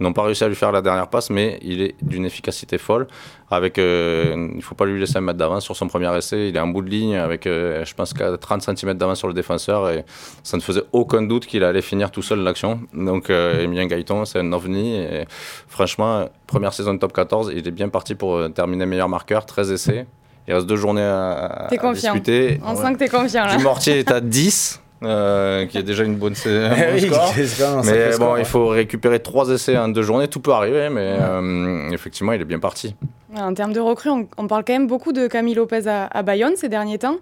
n'ont 0.00 0.12
pas 0.12 0.22
réussi 0.22 0.44
à 0.44 0.48
lui 0.48 0.54
faire 0.54 0.72
la 0.72 0.82
dernière 0.82 1.08
passe, 1.08 1.30
mais 1.30 1.58
il 1.62 1.82
est 1.82 1.94
d'une 2.02 2.24
efficacité 2.24 2.78
folle. 2.78 3.06
Avec, 3.50 3.78
il 3.78 4.62
faut 4.62 4.76
pas 4.76 4.86
lui 4.86 5.00
laisser 5.00 5.16
un 5.16 5.22
mètre 5.22 5.38
d'avance 5.38 5.64
sur 5.64 5.74
son 5.74 5.88
premier 5.88 6.16
essai. 6.16 6.48
Il 6.48 6.56
est 6.56 6.60
en 6.60 6.68
bout 6.68 6.82
de 6.82 6.88
ligne 6.88 7.16
avec, 7.16 7.44
je 7.44 7.94
pense, 7.94 8.14
qu'à 8.14 8.36
30 8.36 8.62
cm 8.62 8.94
d'avance 8.94 9.18
sur 9.18 9.28
le 9.28 9.34
défenseur, 9.34 9.90
et 9.90 10.04
ça 10.44 10.56
ne 10.56 10.62
faisait 10.62 10.84
aucun 10.92 11.22
doute 11.22 11.46
qu'il 11.46 11.64
allait 11.64 11.82
finir 11.82 12.10
tout 12.10 12.22
seul 12.22 12.40
l'action. 12.40 12.80
Donc, 12.94 13.28
Emilien 13.28 13.86
Gaëton, 13.86 14.24
c'est 14.24 14.38
un 14.38 14.52
ovni. 14.52 14.96
Et 14.96 15.24
franchement, 15.66 16.28
première 16.46 16.72
saison 16.72 16.94
de 16.94 16.98
top 16.98 17.12
14, 17.12 17.52
il 17.54 17.66
est 17.66 17.72
bien 17.72 17.88
parti 17.88 18.14
pour 18.14 18.40
terminer 18.52 18.86
meilleur 18.86 19.08
marqueur, 19.08 19.44
13 19.44 19.72
essais. 19.72 20.06
Il 20.48 20.54
reste 20.54 20.66
deux 20.66 20.76
journées 20.76 21.02
à, 21.02 21.68
à 21.70 21.92
discuter. 21.92 22.60
On 22.64 22.74
sent 22.74 22.92
que 22.94 22.98
tu 22.98 23.04
es 23.04 23.08
confiant 23.08 23.44
là. 23.44 23.56
Du 23.56 23.62
Mortier 23.62 23.98
est 23.98 24.10
à 24.10 24.20
10. 24.20 24.80
Euh, 25.02 25.64
qui 25.64 25.78
est 25.78 25.82
déjà 25.82 26.04
une 26.04 26.16
bonne 26.16 26.34
oui, 26.44 27.00
score. 27.00 27.82
mais 27.84 28.18
bon, 28.18 28.36
il 28.36 28.44
faut 28.44 28.68
récupérer 28.68 29.20
trois 29.20 29.48
essais 29.48 29.78
en 29.78 29.88
deux 29.88 30.02
journées. 30.02 30.28
Tout 30.28 30.40
peut 30.40 30.52
arriver, 30.52 30.90
mais 30.90 31.16
euh, 31.18 31.90
effectivement, 31.90 32.32
il 32.32 32.40
est 32.42 32.44
bien 32.44 32.58
parti. 32.58 32.94
En 33.34 33.54
termes 33.54 33.72
de 33.72 33.80
recrues, 33.80 34.10
on, 34.10 34.46
parle 34.46 34.64
quand 34.66 34.74
même 34.74 34.88
beaucoup 34.88 35.12
de 35.12 35.26
Camille 35.26 35.54
Lopez 35.54 35.86
à, 35.86 36.22
Bayonne 36.22 36.52
ces 36.56 36.68
derniers 36.68 36.98
temps. 36.98 37.16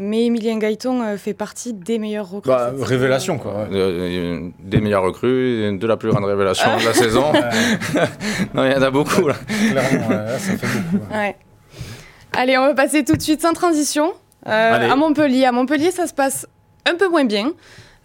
Mais 0.00 0.26
Emilien 0.26 0.58
Gaëton 0.58 1.02
euh, 1.02 1.16
fait 1.16 1.34
partie 1.34 1.72
des 1.72 1.98
meilleurs 1.98 2.30
recrues. 2.30 2.50
Bah, 2.52 2.70
révélation, 2.80 3.36
quoi. 3.36 3.66
des 3.68 4.80
meilleures 4.80 5.02
recrues, 5.02 5.76
de 5.76 5.86
la 5.88 5.96
plus 5.96 6.10
grande 6.10 6.24
révélation 6.24 6.76
de 6.76 6.84
la 6.84 6.94
saison. 6.94 7.32
non, 8.54 8.64
il 8.64 8.70
y 8.70 8.76
en 8.76 8.82
a 8.82 8.90
beaucoup. 8.92 9.26
Là. 9.26 9.34
Clairement, 9.72 10.08
ça 10.38 10.56
fait 10.56 10.78
beaucoup. 10.92 11.04
Allez, 12.32 12.56
on 12.58 12.66
va 12.66 12.74
passer 12.74 13.04
tout 13.04 13.16
de 13.16 13.22
suite 13.22 13.42
sans 13.42 13.52
transition 13.52 14.12
euh, 14.46 14.90
à 14.90 14.96
Montpellier. 14.96 15.44
À 15.44 15.52
Montpellier, 15.52 15.90
ça 15.90 16.06
se 16.06 16.14
passe 16.14 16.46
un 16.86 16.94
peu 16.94 17.08
moins 17.08 17.24
bien. 17.24 17.52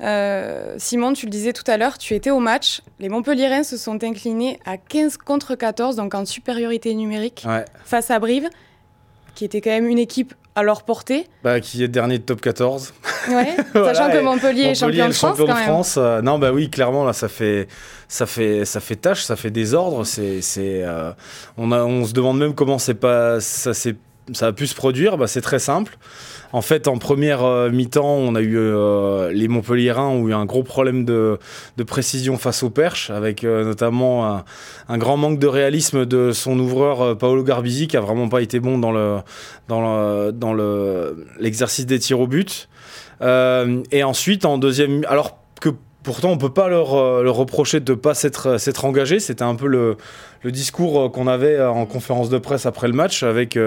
Euh, 0.02 0.76
Simon, 0.78 1.14
tu 1.14 1.26
le 1.26 1.32
disais 1.32 1.54
tout 1.54 1.64
à 1.68 1.78
l'heure, 1.78 1.98
tu 1.98 2.14
étais 2.14 2.32
au 2.32 2.40
match. 2.40 2.82
Les 3.00 3.10
Montpelliérains 3.10 3.64
se 3.64 3.78
sont 3.78 4.04
inclinés 4.04 4.60
à 4.66 4.78
15 4.78 5.18
contre 5.18 5.56
14, 5.56 5.96
donc 5.96 6.14
en 6.16 6.26
supériorité 6.26 6.94
numérique, 6.96 7.46
face 7.86 8.12
à 8.12 8.20
Brive, 8.20 8.50
qui 9.36 9.46
était 9.46 9.62
quand 9.62 9.70
même 9.70 9.88
une 9.88 10.00
équipe 10.00 10.34
à 10.56 10.64
leur 10.64 10.84
portée. 10.84 11.28
Bah, 11.44 11.60
qui 11.60 11.84
est 11.84 11.88
dernier 11.88 12.18
de 12.18 12.24
top 12.24 12.42
14. 12.42 12.94
Ouais, 13.30 13.56
sachant 13.74 14.10
que 14.12 14.22
Montpellier, 14.22 14.64
est 14.64 14.76
champion 14.76 15.08
de 15.08 15.14
France. 15.14 15.38
Champion 15.38 15.54
de 15.54 15.60
France. 15.60 15.96
Euh, 15.98 16.22
non, 16.22 16.38
bah 16.38 16.52
oui, 16.52 16.70
clairement, 16.70 17.06
là, 17.06 17.14
ça 17.14 17.30
fait, 17.30 17.68
ça 18.08 18.26
fait, 18.26 18.66
ça 18.66 18.80
fait 18.80 18.98
tâche, 18.98 19.24
ça 19.24 19.36
fait 19.36 19.52
désordre. 19.52 20.06
C'est, 20.06 20.42
c'est, 20.42 20.84
on, 21.58 21.72
a, 21.72 21.84
on 21.84 22.06
se 22.06 22.14
demande 22.14 22.40
même 22.40 22.56
comment 22.56 22.78
c'est 22.78 22.94
pas, 22.96 23.40
ça 23.40 23.74
s'est 23.74 23.96
ça 24.32 24.48
a 24.48 24.52
pu 24.54 24.68
se 24.68 24.76
produire 24.76 25.18
bah, 25.18 25.28
C'est 25.28 25.42
très 25.42 25.60
simple. 25.60 25.98
En 26.54 26.62
fait, 26.62 26.88
en 26.88 26.98
première 26.98 27.44
euh, 27.44 27.72
mi-temps, 27.72 28.06
on 28.06 28.36
a 28.36 28.42
eu 28.42 28.58
euh, 28.58 29.32
les 29.32 29.48
Montpelliérains 29.48 30.08
ont 30.08 30.28
eu 30.28 30.34
un 30.34 30.46
gros 30.46 30.62
problème 30.62 31.04
de, 31.04 31.40
précision 31.88 32.38
face 32.38 32.62
aux 32.62 32.70
perches, 32.70 33.10
avec 33.10 33.44
euh, 33.44 33.66
notamment 33.66 34.44
un, 34.88 34.98
grand 35.00 35.18
manque 35.18 35.40
de 35.40 35.48
réalisme 35.48 36.06
de 36.06 36.32
son 36.32 36.60
ouvreur 36.60 37.18
Paolo 37.18 37.44
Garbisi, 37.44 37.88
qui 37.88 37.98
a 37.98 38.02
vraiment 38.02 38.30
pas 38.30 38.42
été 38.42 38.60
bon 38.60 38.78
dans 38.78 38.92
le 38.92 39.18
dans 39.68 40.32
dans 40.32 40.54
le 40.54 41.26
l'exercice 41.40 41.88
des 41.88 41.98
tirs 41.98 42.20
au 42.20 42.28
but. 42.28 42.70
et 43.22 44.04
ensuite, 44.04 44.46
en 44.46 44.60
deuxième, 44.60 45.04
alors 45.08 45.43
Pourtant, 46.04 46.32
on 46.32 46.38
peut 46.38 46.52
pas 46.52 46.68
leur, 46.68 46.94
euh, 46.96 47.32
reprocher 47.32 47.80
de 47.80 47.94
ne 47.94 47.98
pas 47.98 48.14
s'être 48.14 48.86
engagé. 48.86 49.20
C'était 49.20 49.44
un 49.44 49.56
peu 49.56 49.68
le, 49.68 49.98
discours 50.52 51.00
euh, 51.00 51.10
qu'on 51.10 51.28
avait 51.28 51.56
euh, 51.56 51.70
en 51.70 51.86
conférence 51.86 52.30
de 52.30 52.38
presse 52.38 52.66
après 52.66 52.88
le 52.88 52.94
match 52.94 53.24
avec 53.24 53.58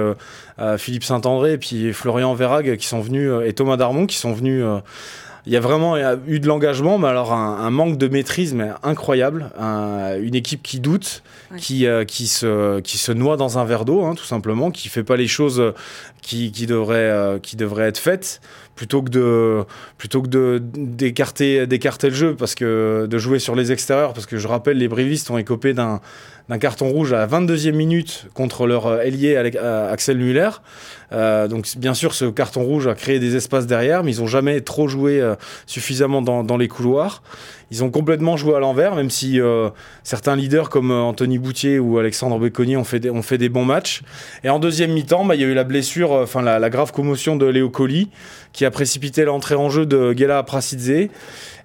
Philippe 0.76 1.04
Saint-André 1.04 1.54
et 1.54 1.58
puis 1.58 1.92
Florian 1.92 2.34
Verrague 2.34 2.76
qui 2.76 2.86
sont 2.86 3.00
venus 3.00 3.30
et 3.44 3.52
Thomas 3.54 3.76
Darmon 3.76 4.06
qui 4.06 4.16
sont 4.16 4.32
venus. 4.32 4.64
il 5.46 5.52
y 5.52 5.56
a 5.56 5.60
vraiment 5.60 5.96
eu 6.26 6.40
de 6.40 6.46
l'engagement, 6.46 6.98
mais 6.98 7.08
alors 7.08 7.32
un, 7.32 7.70
manque 7.70 7.96
de 7.96 8.08
maîtrise 8.08 8.52
mais 8.54 8.70
incroyable. 8.82 9.50
une 9.58 10.34
équipe 10.34 10.62
qui 10.62 10.80
doute, 10.80 11.22
qui, 11.56 11.86
qui, 12.06 12.26
se, 12.26 12.80
qui 12.80 12.98
se 12.98 13.12
noie 13.12 13.36
dans 13.36 13.58
un 13.58 13.64
verre 13.64 13.84
d'eau, 13.84 14.04
hein, 14.04 14.14
tout 14.14 14.24
simplement, 14.24 14.70
qui 14.70 14.88
fait 14.88 15.04
pas 15.04 15.16
les 15.16 15.28
choses 15.28 15.72
qui, 16.26 16.50
qui, 16.50 16.66
devraient, 16.66 17.38
qui 17.40 17.56
être 17.56 17.98
faites 17.98 18.40
plutôt 18.74 19.00
que 19.02 19.10
de 19.10 19.64
plutôt 19.96 20.20
que 20.20 20.58
d'écarter 20.58 21.66
d'écarter 21.66 22.10
le 22.10 22.14
jeu 22.14 22.34
parce 22.36 22.54
que 22.54 23.06
de 23.08 23.18
jouer 23.18 23.38
sur 23.38 23.54
les 23.54 23.72
extérieurs 23.72 24.12
parce 24.12 24.26
que 24.26 24.36
je 24.36 24.46
rappelle 24.48 24.76
les 24.76 24.88
brivistes 24.88 25.30
ont 25.30 25.38
écopé 25.38 25.72
d'un 25.72 26.00
d'un 26.48 26.58
carton 26.58 26.88
rouge 26.88 27.12
à 27.12 27.18
la 27.18 27.26
22e 27.26 27.72
minute 27.72 28.26
contre 28.34 28.66
leur 28.66 28.86
euh, 28.86 29.00
ailier 29.00 29.36
euh, 29.56 29.92
Axel 29.92 30.18
Muller. 30.18 30.50
Euh, 31.12 31.48
donc 31.48 31.66
bien 31.76 31.94
sûr, 31.94 32.14
ce 32.14 32.26
carton 32.26 32.62
rouge 32.62 32.86
a 32.86 32.94
créé 32.94 33.18
des 33.18 33.36
espaces 33.36 33.66
derrière, 33.66 34.04
mais 34.04 34.14
ils 34.14 34.20
n'ont 34.20 34.26
jamais 34.26 34.60
trop 34.60 34.88
joué 34.88 35.22
suffisamment 35.66 36.22
dans, 36.22 36.44
dans, 36.44 36.56
les 36.56 36.68
couloirs. 36.68 37.22
Ils 37.70 37.82
ont 37.82 37.90
complètement 37.90 38.36
joué 38.36 38.54
à 38.54 38.60
l'envers, 38.60 38.94
même 38.94 39.10
si 39.10 39.40
certains 40.04 40.36
leaders 40.36 40.70
comme 40.70 40.92
Anthony 40.92 41.38
Boutier 41.38 41.80
ou 41.80 41.98
Alexandre 41.98 42.38
Becconi 42.38 42.76
ont 42.76 42.84
fait 42.84 43.00
des, 43.00 43.10
ont 43.10 43.22
fait 43.22 43.38
des 43.38 43.48
bons 43.48 43.64
matchs. 43.64 44.02
Et 44.44 44.50
en 44.50 44.60
deuxième 44.60 44.92
mi-temps, 44.92 45.24
bah, 45.24 45.34
il 45.34 45.40
y 45.40 45.44
a 45.44 45.48
eu 45.48 45.54
la 45.54 45.64
blessure, 45.64 46.12
enfin 46.12 46.42
la, 46.42 46.60
la, 46.60 46.70
grave 46.70 46.92
commotion 46.92 47.34
de 47.34 47.46
Léo 47.46 47.68
Colli, 47.68 48.08
qui 48.52 48.64
a 48.64 48.70
précipité 48.70 49.24
l'entrée 49.24 49.56
en 49.56 49.68
jeu 49.68 49.84
de 49.84 50.16
Gela 50.16 50.44
Prasidze 50.44 51.08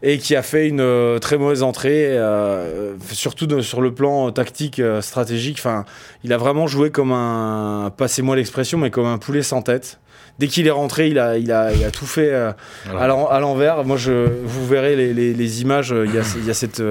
et 0.03 0.17
qui 0.17 0.35
a 0.35 0.41
fait 0.41 0.67
une 0.67 0.81
euh, 0.81 1.19
très 1.19 1.37
mauvaise 1.37 1.63
entrée, 1.63 2.07
euh, 2.07 2.95
surtout 3.11 3.61
sur 3.61 3.81
le 3.81 3.93
plan 3.93 4.31
tactique, 4.31 4.79
euh, 4.79 5.01
stratégique. 5.01 5.57
Enfin, 5.59 5.85
il 6.23 6.33
a 6.33 6.37
vraiment 6.37 6.67
joué 6.67 6.89
comme 6.89 7.11
un, 7.11 7.91
passez-moi 7.95 8.35
l'expression, 8.35 8.77
mais 8.77 8.89
comme 8.89 9.05
un 9.05 9.17
poulet 9.17 9.43
sans 9.43 9.61
tête. 9.61 9.99
Dès 10.39 10.47
qu'il 10.47 10.65
est 10.65 10.71
rentré, 10.71 11.09
il 11.09 11.19
a, 11.19 11.37
il 11.37 11.51
a, 11.51 11.71
il 11.71 11.83
a 11.83 11.91
tout 11.91 12.07
fait 12.07 12.33
à 12.33 13.07
l'envers. 13.07 13.83
Moi, 13.83 13.97
je, 13.97 14.27
vous 14.43 14.65
verrez 14.65 14.95
les, 14.95 15.13
les, 15.13 15.61
images. 15.61 15.93
Il 15.95 16.15
y, 16.15 16.17
a, 16.17 16.23
il 16.37 16.47
y 16.47 16.49
a 16.49 16.53
cette 16.55 16.81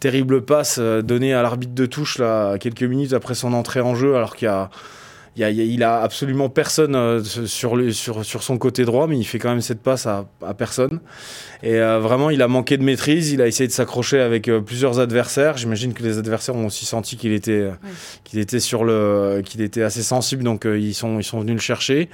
terrible 0.00 0.40
passe 0.40 0.78
donnée 0.78 1.34
à 1.34 1.42
l'arbitre 1.42 1.74
de 1.74 1.84
touche 1.84 2.16
là, 2.16 2.56
quelques 2.58 2.84
minutes 2.84 3.12
après 3.12 3.34
son 3.34 3.52
entrée 3.52 3.80
en 3.80 3.94
jeu, 3.94 4.14
alors 4.14 4.34
qu'il 4.34 4.46
y 4.46 4.48
a 4.48 4.70
il, 5.36 5.82
a, 5.82 6.00
absolument 6.00 6.48
personne 6.48 6.94
euh, 6.94 7.22
sur, 7.22 7.78
sur, 7.92 8.24
sur, 8.24 8.42
son 8.42 8.58
côté 8.58 8.84
droit, 8.84 9.06
mais 9.06 9.18
il 9.18 9.24
fait 9.24 9.38
quand 9.38 9.50
même 9.50 9.60
cette 9.60 9.82
passe 9.82 10.06
à, 10.06 10.26
à 10.44 10.54
personne. 10.54 11.00
Et 11.62 11.74
euh, 11.74 11.98
vraiment, 11.98 12.30
il 12.30 12.40
a 12.40 12.48
manqué 12.48 12.78
de 12.78 12.82
maîtrise. 12.82 13.32
Il 13.32 13.42
a 13.42 13.46
essayé 13.46 13.66
de 13.66 13.72
s'accrocher 13.72 14.20
avec 14.20 14.48
euh, 14.48 14.60
plusieurs 14.60 14.98
adversaires. 14.98 15.58
J'imagine 15.58 15.92
que 15.92 16.02
les 16.02 16.16
adversaires 16.16 16.56
ont 16.56 16.66
aussi 16.66 16.86
senti 16.86 17.16
qu'il 17.16 17.32
était, 17.32 17.70
qu'il 18.24 18.38
était 18.38 18.60
sur 18.60 18.84
le, 18.84 19.42
qu'il 19.44 19.60
était 19.60 19.82
assez 19.82 20.02
sensible, 20.02 20.42
donc 20.42 20.64
ils 20.64 20.94
sont, 20.94 21.18
ils 21.18 21.24
sont 21.24 21.40
venus 21.40 21.54
le 21.54 21.60
chercher. 21.60 22.08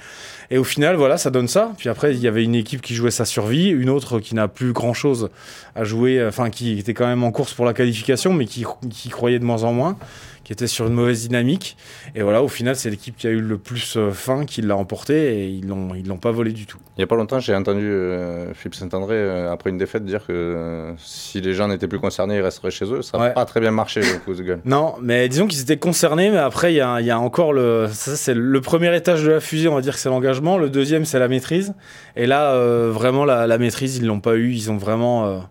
Et 0.51 0.57
au 0.57 0.63
final, 0.65 0.97
voilà, 0.97 1.17
ça 1.17 1.29
donne 1.29 1.47
ça. 1.47 1.71
Puis 1.77 1.87
après, 1.87 2.13
il 2.13 2.19
y 2.19 2.27
avait 2.27 2.43
une 2.43 2.55
équipe 2.55 2.81
qui 2.81 2.93
jouait 2.93 3.11
sa 3.11 3.25
survie, 3.25 3.69
une 3.69 3.89
autre 3.89 4.19
qui 4.19 4.35
n'a 4.35 4.47
plus 4.49 4.73
grand 4.73 4.93
chose 4.93 5.29
à 5.75 5.85
jouer, 5.85 6.23
enfin 6.25 6.49
qui 6.49 6.77
était 6.77 6.93
quand 6.93 7.07
même 7.07 7.23
en 7.23 7.31
course 7.31 7.53
pour 7.53 7.65
la 7.65 7.73
qualification, 7.73 8.33
mais 8.33 8.45
qui, 8.45 8.65
qui 8.89 9.09
croyait 9.09 9.39
de 9.39 9.45
moins 9.45 9.63
en 9.63 9.71
moins 9.71 9.97
qui 10.43 10.51
était 10.51 10.67
sur 10.67 10.87
une 10.87 10.93
mauvaise 10.93 11.27
dynamique. 11.27 11.77
Et 12.15 12.21
voilà, 12.21 12.43
au 12.43 12.47
final, 12.47 12.75
c'est 12.75 12.89
l'équipe 12.89 13.15
qui 13.15 13.27
a 13.27 13.29
eu 13.29 13.39
le 13.39 13.57
plus 13.57 13.95
euh, 13.95 14.11
faim 14.11 14.45
qui 14.45 14.61
l'a 14.61 14.75
emporté 14.75 15.39
et 15.39 15.47
ils 15.47 15.67
l'ont 15.67 15.95
ils 15.95 16.07
l'ont 16.07 16.17
pas 16.17 16.31
volé 16.31 16.51
du 16.51 16.65
tout. 16.65 16.77
Il 16.97 16.99
n'y 16.99 17.03
a 17.03 17.07
pas 17.07 17.15
longtemps, 17.15 17.39
j'ai 17.39 17.55
entendu 17.55 17.85
euh, 17.85 18.53
Philippe 18.53 18.75
Saint-André 18.75 19.15
euh, 19.15 19.51
après 19.51 19.69
une 19.69 19.77
défaite 19.77 20.05
dire 20.05 20.25
que 20.25 20.93
si 20.97 21.39
les 21.41 21.53
gens 21.53 21.67
n'étaient 21.67 21.87
plus 21.87 21.99
concernés, 21.99 22.35
ils 22.35 22.41
resteraient 22.41 22.71
chez 22.71 22.85
eux. 22.85 23.01
Ça 23.01 23.17
n'a 23.17 23.29
pas 23.29 23.45
très 23.45 23.61
bien 23.61 23.71
marché 23.71 24.01
le 24.01 24.19
coup 24.19 24.33
de 24.33 24.43
gueule. 24.43 24.61
Non, 24.73 24.95
mais 25.01 25.29
disons 25.29 25.45
qu'ils 25.47 25.61
étaient 25.61 25.77
concernés, 25.77 26.31
mais 26.31 26.37
après 26.37 26.73
il 26.73 26.77
y 26.77 26.81
a, 26.81 26.99
y 26.99 27.11
a, 27.11 27.19
encore 27.19 27.53
le 27.53 27.87
ça 27.91 28.15
c'est 28.15 28.33
le 28.33 28.61
premier 28.61 28.95
étage 28.95 29.23
de 29.23 29.31
la 29.31 29.39
fusée, 29.39 29.67
on 29.67 29.75
va 29.75 29.81
dire 29.81 29.93
que 29.93 29.99
c'est 29.99 30.09
l'engagement. 30.09 30.57
Le 30.57 30.69
deuxième 30.69 31.05
c'est 31.05 31.19
la 31.19 31.27
maîtrise. 31.27 31.73
Et 32.15 32.25
là 32.25 32.57
vraiment 32.89 33.23
la, 33.23 33.47
la, 33.47 33.57
maîtrise 33.57 33.97
ils 33.97 34.05
l'ont 34.05 34.19
pas 34.19 34.35
eu. 34.35 34.51
Ils 34.51 34.71
ont 34.71 34.77
vraiment 34.77 35.43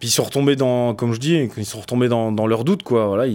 puis 0.00 0.08
ils 0.08 0.12
sont 0.12 0.24
retombés 0.24 0.56
dans, 0.56 0.94
comme 0.94 1.12
je 1.12 1.20
dis, 1.20 1.50
ils 1.58 1.66
sont 1.66 1.80
retombés 1.80 2.08
dans, 2.08 2.32
dans 2.32 2.46
leur 2.46 2.64
doute, 2.64 2.82
quoi. 2.82 3.06
Voilà, 3.06 3.30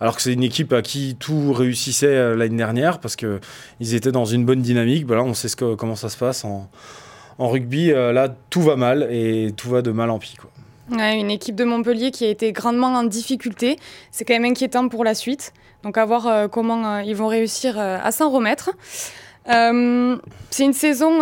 alors 0.00 0.16
que 0.16 0.22
c'est 0.22 0.32
une 0.32 0.42
équipe 0.42 0.72
à 0.72 0.80
qui 0.80 1.16
tout 1.20 1.52
réussissait 1.52 2.06
euh, 2.06 2.34
l'année 2.34 2.56
dernière 2.56 2.98
parce 2.98 3.14
que 3.14 3.40
ils 3.78 3.94
étaient 3.94 4.10
dans 4.10 4.24
une 4.24 4.46
bonne 4.46 4.62
dynamique. 4.62 5.06
Voilà, 5.06 5.22
on 5.22 5.34
sait 5.34 5.48
comment 5.76 5.96
ça 5.96 6.08
se 6.08 6.16
passe 6.16 6.46
en, 6.46 6.70
rugby. 7.38 7.92
Euh, 7.92 8.12
là, 8.12 8.34
tout 8.48 8.62
va 8.62 8.76
mal 8.76 9.06
et 9.10 9.52
tout 9.54 9.68
va 9.68 9.82
de 9.82 9.90
mal 9.90 10.08
en 10.08 10.18
pis, 10.18 10.36
quoi. 10.36 10.50
une 11.12 11.30
équipe 11.30 11.54
de 11.54 11.64
Montpellier 11.64 12.10
qui 12.10 12.24
a 12.24 12.28
été 12.30 12.52
grandement 12.52 12.94
en 12.94 13.04
difficulté. 13.04 13.76
C'est 14.10 14.24
quand 14.24 14.34
même 14.34 14.46
inquiétant 14.46 14.88
pour 14.88 15.04
la 15.04 15.14
suite. 15.14 15.52
Donc 15.82 15.98
à 15.98 16.06
voir 16.06 16.26
euh, 16.26 16.48
comment 16.48 17.00
ils 17.00 17.16
vont 17.16 17.28
réussir 17.28 17.78
à 17.78 18.10
s'en 18.12 18.30
remettre. 18.30 18.70
c'est 19.44 20.64
une 20.64 20.72
saison 20.72 21.20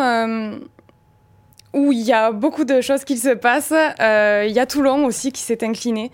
où 1.73 1.93
il 1.93 2.03
y 2.03 2.13
a 2.13 2.33
beaucoup 2.33 2.65
de 2.65 2.81
choses 2.81 3.05
qui 3.05 3.17
se 3.17 3.35
passent. 3.35 3.75
Euh, 4.01 4.47
il 4.49 4.55
y 4.55 4.59
a 4.59 4.67
Toulon 4.67 5.05
aussi 5.05 5.33
qui 5.33 5.43
s'est 5.43 5.65
incliné. 5.65 6.11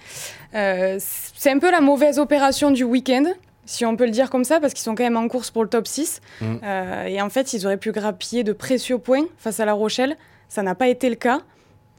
Euh, 0.55 0.99
c'est 0.99 1.51
un 1.51 1.59
peu 1.59 1.71
la 1.71 1.81
mauvaise 1.81 2.19
opération 2.19 2.71
du 2.71 2.85
week-end, 2.85 3.25
si 3.65 3.85
on 3.87 3.97
peut 3.97 4.05
le 4.05 4.11
dire 4.11 4.31
comme 4.31 4.45
ça, 4.45 4.61
parce 4.61 4.75
qu'ils 4.75 4.83
sont 4.83 4.95
quand 4.95 5.05
même 5.05 5.17
en 5.17 5.29
course 5.29 5.51
pour 5.51 5.63
le 5.63 5.69
top 5.69 5.87
6. 5.87 6.21
Mm. 6.41 6.47
Euh, 6.63 7.05
et 7.07 7.23
en 7.23 7.31
fait, 7.31 7.53
ils 7.53 7.65
auraient 7.67 7.77
pu 7.77 7.93
grappiller 7.93 8.45
de 8.45 8.53
précieux 8.53 8.99
points 8.99 9.25
face 9.39 9.61
à 9.61 9.65
La 9.65 9.73
Rochelle. 9.73 10.17
Ça 10.49 10.63
n'a 10.63 10.75
pas 10.75 10.89
été 10.89 11.09
le 11.09 11.17
cas. 11.17 11.41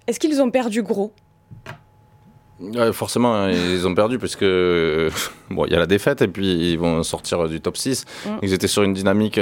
Est-ce 0.08 0.20
qu'ils 0.20 0.42
ont 0.42 0.52
perdu 0.52 0.84
gros? 0.84 1.12
Forcément, 2.94 3.34
hein, 3.34 3.52
ils 3.52 3.86
ont 3.88 3.96
perdu 3.96 4.20
parce 4.20 4.36
que 4.36 5.10
bon, 5.50 5.66
il 5.66 5.74
y 5.74 5.76
a 5.76 5.80
la 5.80 5.88
défaite 5.88 6.22
et 6.22 6.28
puis 6.28 6.72
ils 6.72 6.78
vont 6.78 7.02
sortir 7.04 7.48
du 7.50 7.60
top 7.60 7.78
6. 7.78 8.06
Mm. 8.26 8.30
Ils 8.44 8.54
étaient 8.54 8.68
sur 8.68 8.84
une 8.84 8.94
dynamique 8.94 9.40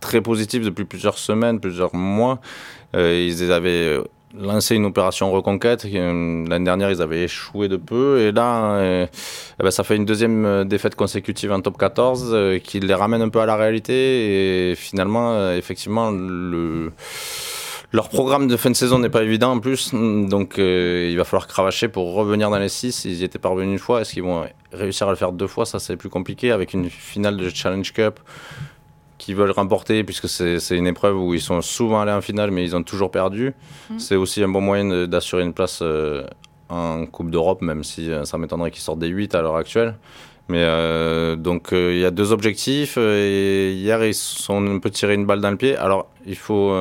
très 0.00 0.20
positive 0.20 0.64
depuis 0.64 0.84
plusieurs 0.84 1.18
semaines, 1.18 1.60
plusieurs 1.60 1.94
mois. 1.94 2.40
Euh, 2.96 3.24
ils 3.28 3.52
avaient 3.52 3.98
euh, 3.98 4.04
lancé 4.34 4.74
une 4.74 4.86
opération 4.86 5.30
reconquête. 5.30 5.84
Euh, 5.84 6.46
l'année 6.48 6.64
dernière, 6.64 6.90
ils 6.90 7.02
avaient 7.02 7.24
échoué 7.24 7.68
de 7.68 7.76
peu. 7.76 8.20
Et 8.20 8.32
là, 8.32 8.80
eh 8.82 9.62
ben, 9.62 9.70
ça 9.70 9.84
fait 9.84 9.96
une 9.96 10.06
deuxième 10.06 10.64
défaite 10.64 10.94
consécutive 10.96 11.52
en 11.52 11.60
top 11.60 11.78
14 11.78 12.60
qui 12.64 12.80
les 12.80 12.94
ramène 12.94 13.22
un 13.22 13.28
peu 13.28 13.40
à 13.40 13.46
la 13.46 13.56
réalité. 13.56 14.70
Et 14.70 14.74
finalement, 14.74 15.52
effectivement, 15.52 16.10
le 16.10 16.92
leur 17.92 18.08
programme 18.08 18.46
de 18.46 18.56
fin 18.56 18.70
de 18.70 18.76
saison 18.76 19.00
n'est 19.00 19.08
pas 19.08 19.24
évident 19.24 19.50
en 19.50 19.58
plus, 19.58 19.92
donc 19.92 20.58
il 20.58 21.16
va 21.16 21.24
falloir 21.24 21.48
cravacher 21.48 21.88
pour 21.88 22.14
revenir 22.14 22.48
dans 22.48 22.60
les 22.60 22.68
6. 22.68 23.04
Ils 23.04 23.22
y 23.22 23.24
étaient 23.24 23.40
parvenus 23.40 23.72
une 23.72 23.78
fois, 23.80 24.00
est-ce 24.00 24.12
qu'ils 24.12 24.22
vont 24.22 24.46
réussir 24.72 25.08
à 25.08 25.10
le 25.10 25.16
faire 25.16 25.32
deux 25.32 25.48
fois? 25.48 25.66
Ça, 25.66 25.80
c'est 25.80 25.96
plus 25.96 26.08
compliqué 26.08 26.52
avec 26.52 26.72
une 26.72 26.88
finale 26.88 27.36
de 27.36 27.48
Challenge 27.48 27.92
Cup 27.92 28.20
qui 29.20 29.34
veulent 29.34 29.50
remporter, 29.50 30.02
puisque 30.02 30.28
c'est 30.28 30.76
une 30.76 30.86
épreuve 30.86 31.16
où 31.20 31.34
ils 31.34 31.42
sont 31.42 31.60
souvent 31.60 32.00
allés 32.00 32.10
en 32.10 32.22
finale, 32.22 32.50
mais 32.50 32.64
ils 32.64 32.74
ont 32.74 32.82
toujours 32.82 33.10
perdu. 33.10 33.52
Mm. 33.90 33.98
C'est 33.98 34.16
aussi 34.16 34.42
un 34.42 34.48
bon 34.48 34.62
moyen 34.62 35.06
d'assurer 35.06 35.42
une 35.42 35.52
place 35.52 35.80
euh, 35.82 36.24
en 36.70 37.04
Coupe 37.04 37.30
d'Europe, 37.30 37.60
même 37.60 37.84
si 37.84 38.10
euh, 38.10 38.24
ça 38.24 38.38
m'étonnerait 38.38 38.70
qu'ils 38.70 38.80
sortent 38.80 38.98
des 38.98 39.08
8 39.08 39.34
à 39.34 39.42
l'heure 39.42 39.56
actuelle. 39.56 39.96
Mais 40.48 40.62
euh, 40.64 41.36
donc 41.36 41.68
il 41.72 41.98
y 41.98 42.04
a 42.06 42.10
deux 42.10 42.32
objectifs. 42.32 42.96
Et 42.96 43.74
hier, 43.74 44.02
ils 44.04 44.14
sont 44.14 44.66
un 44.66 44.78
peu 44.78 44.88
tiré 44.88 45.14
une 45.14 45.26
balle 45.26 45.42
dans 45.42 45.50
le 45.50 45.58
pied. 45.58 45.76
Alors 45.76 46.08
il 46.26 46.36
faut 46.36 46.74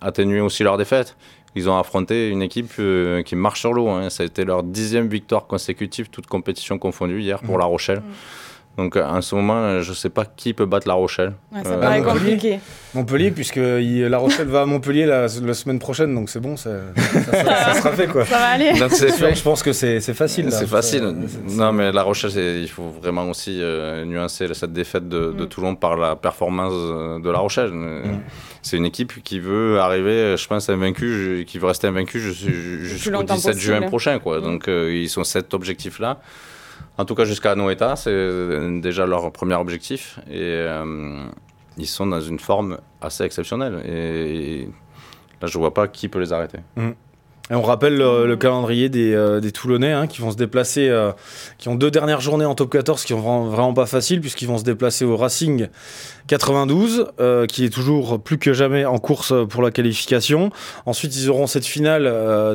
atténuer 0.00 0.40
aussi 0.40 0.62
leur 0.62 0.76
défaite. 0.76 1.16
Ils 1.56 1.70
ont 1.70 1.78
affronté 1.78 2.28
une 2.28 2.42
équipe 2.42 2.70
qui 3.24 3.36
marche 3.36 3.60
sur 3.60 3.72
l'eau. 3.72 3.88
Hein. 3.88 4.10
Ça 4.10 4.22
a 4.22 4.26
été 4.26 4.44
leur 4.44 4.62
dixième 4.62 5.08
victoire 5.08 5.46
consécutive, 5.46 6.08
toute 6.10 6.26
compétition 6.26 6.78
confondue 6.78 7.20
hier 7.20 7.40
pour 7.40 7.56
mm. 7.56 7.60
La 7.60 7.64
Rochelle. 7.64 8.00
Mm. 8.00 8.12
Donc 8.76 8.96
en 8.96 9.22
ce 9.22 9.34
moment, 9.34 9.80
je 9.80 9.90
ne 9.90 9.94
sais 9.94 10.10
pas 10.10 10.24
qui 10.24 10.52
peut 10.52 10.66
battre 10.66 10.86
La 10.86 10.94
Rochelle. 10.94 11.32
ça 11.62 11.70
euh, 11.70 11.80
paraît 11.80 12.02
compliqué. 12.02 12.60
Montpellier, 12.94 13.30
puisque 13.30 13.56
La 13.56 14.18
Rochelle 14.18 14.48
va 14.48 14.62
à 14.62 14.66
Montpellier 14.66 15.06
la, 15.06 15.28
semaine 15.28 15.78
prochaine, 15.78 16.14
donc 16.14 16.28
c'est 16.28 16.40
bon, 16.40 16.56
ça, 16.56 16.70
ça, 17.30 17.74
sera 17.74 17.92
fait 17.92 18.06
quoi. 18.06 18.24
Ça 18.24 18.38
va 18.38 18.46
aller. 18.48 18.74
je 18.74 19.42
pense 19.42 19.62
que 19.62 19.72
c'est 19.72 20.00
facile. 20.14 20.52
C'est 20.52 20.66
facile. 20.66 21.14
Non, 21.48 21.72
mais 21.72 21.92
La 21.92 22.02
Rochelle, 22.02 22.60
il 22.60 22.68
faut 22.68 22.90
vraiment 23.02 23.28
aussi 23.30 23.58
euh, 23.60 24.04
nuancer 24.04 24.52
cette 24.54 24.72
défaite 24.72 25.08
de, 25.08 25.28
mm. 25.28 25.46
Toulon 25.48 25.74
par 25.74 25.96
la 25.96 26.16
performance 26.16 26.72
de 27.22 27.30
La 27.30 27.38
Rochelle. 27.38 27.70
Mm. 27.70 28.20
C'est 28.62 28.76
une 28.76 28.86
équipe 28.86 29.22
qui 29.22 29.38
veut 29.38 29.78
arriver, 29.80 30.36
je 30.36 30.46
pense, 30.48 30.68
invaincu, 30.68 31.44
qui 31.46 31.58
veut 31.58 31.66
rester 31.66 31.86
invaincu 31.86 32.20
jusqu'au 32.20 33.22
17 33.22 33.58
juin 33.58 33.82
prochain. 33.82 34.18
Quoi. 34.18 34.40
Mm. 34.40 34.42
Donc 34.42 34.68
euh, 34.68 34.92
ils 34.94 35.08
sont 35.08 35.24
cet 35.24 35.54
objectif-là. 35.54 36.18
En 36.98 37.04
tout 37.04 37.14
cas, 37.14 37.24
jusqu'à 37.24 37.54
Noeta, 37.54 37.96
c'est 37.96 38.80
déjà 38.80 39.06
leur 39.06 39.30
premier 39.32 39.54
objectif. 39.54 40.18
Et, 40.28 40.40
euh, 40.40 41.26
ils 41.76 41.86
sont 41.86 42.06
dans 42.06 42.20
une 42.20 42.38
forme 42.38 42.78
assez 43.00 43.24
exceptionnelle. 43.24 43.82
Et, 43.86 44.68
là, 45.40 45.48
je 45.48 45.58
vois 45.58 45.74
pas 45.74 45.88
qui 45.88 46.08
peut 46.08 46.20
les 46.20 46.32
arrêter. 46.32 46.58
Mm. 46.76 46.90
Et 47.50 47.54
on 47.54 47.62
rappelle 47.62 47.96
le, 47.96 48.36
calendrier 48.36 48.88
des, 48.88 49.14
euh, 49.14 49.40
Toulonnais 49.40 49.92
hein, 49.92 50.08
qui 50.08 50.20
vont 50.20 50.32
se 50.32 50.36
déplacer, 50.36 50.88
euh, 50.88 51.12
qui 51.58 51.68
ont 51.68 51.76
deux 51.76 51.92
dernières 51.92 52.20
journées 52.20 52.44
en 52.44 52.56
top 52.56 52.72
14 52.72 53.04
qui 53.04 53.12
sont 53.12 53.20
vraiment 53.20 53.72
pas 53.72 53.86
facile 53.86 54.20
puisqu'ils 54.20 54.48
vont 54.48 54.58
se 54.58 54.64
déplacer 54.64 55.04
au 55.04 55.16
Racing 55.16 55.68
92, 56.26 57.06
euh, 57.20 57.46
qui 57.46 57.64
est 57.64 57.70
toujours 57.70 58.20
plus 58.20 58.38
que 58.38 58.52
jamais 58.52 58.84
en 58.84 58.98
course 58.98 59.32
pour 59.48 59.62
la 59.62 59.70
qualification. 59.70 60.50
Ensuite, 60.86 61.14
ils 61.14 61.30
auront 61.30 61.46
cette 61.46 61.66
finale 61.66 62.04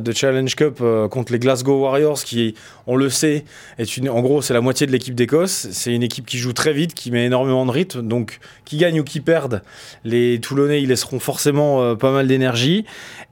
de 0.02 0.12
Challenge 0.12 0.54
Cup 0.56 0.84
contre 1.10 1.32
les 1.32 1.40
Glasgow 1.40 1.84
Warriors, 1.84 2.22
qui, 2.26 2.56
on 2.86 2.98
le 2.98 3.10
sait, 3.10 3.46
est 3.78 3.96
une, 3.96 4.10
en 4.10 4.20
gros, 4.20 4.42
c'est 4.42 4.54
la 4.54 4.60
moitié 4.60 4.88
de 4.88 4.92
l'équipe 4.92 5.16
d'Écosse. 5.16 5.70
C'est 5.72 5.94
une 5.94 6.04
équipe 6.04 6.26
qui 6.26 6.38
joue 6.38 6.52
très 6.52 6.74
vite, 6.74 6.94
qui 6.94 7.12
met 7.12 7.26
énormément 7.26 7.66
de 7.66 7.72
rythme. 7.72 8.02
Donc, 8.02 8.40
qui 8.66 8.76
gagne 8.76 9.00
ou 9.00 9.04
qui 9.06 9.22
perde, 9.22 9.62
les 10.04 10.40
Toulonnais, 10.42 10.82
ils 10.82 10.90
laisseront 10.90 11.20
forcément 11.20 11.96
pas 11.96 12.12
mal 12.12 12.28
d'énergie. 12.28 12.86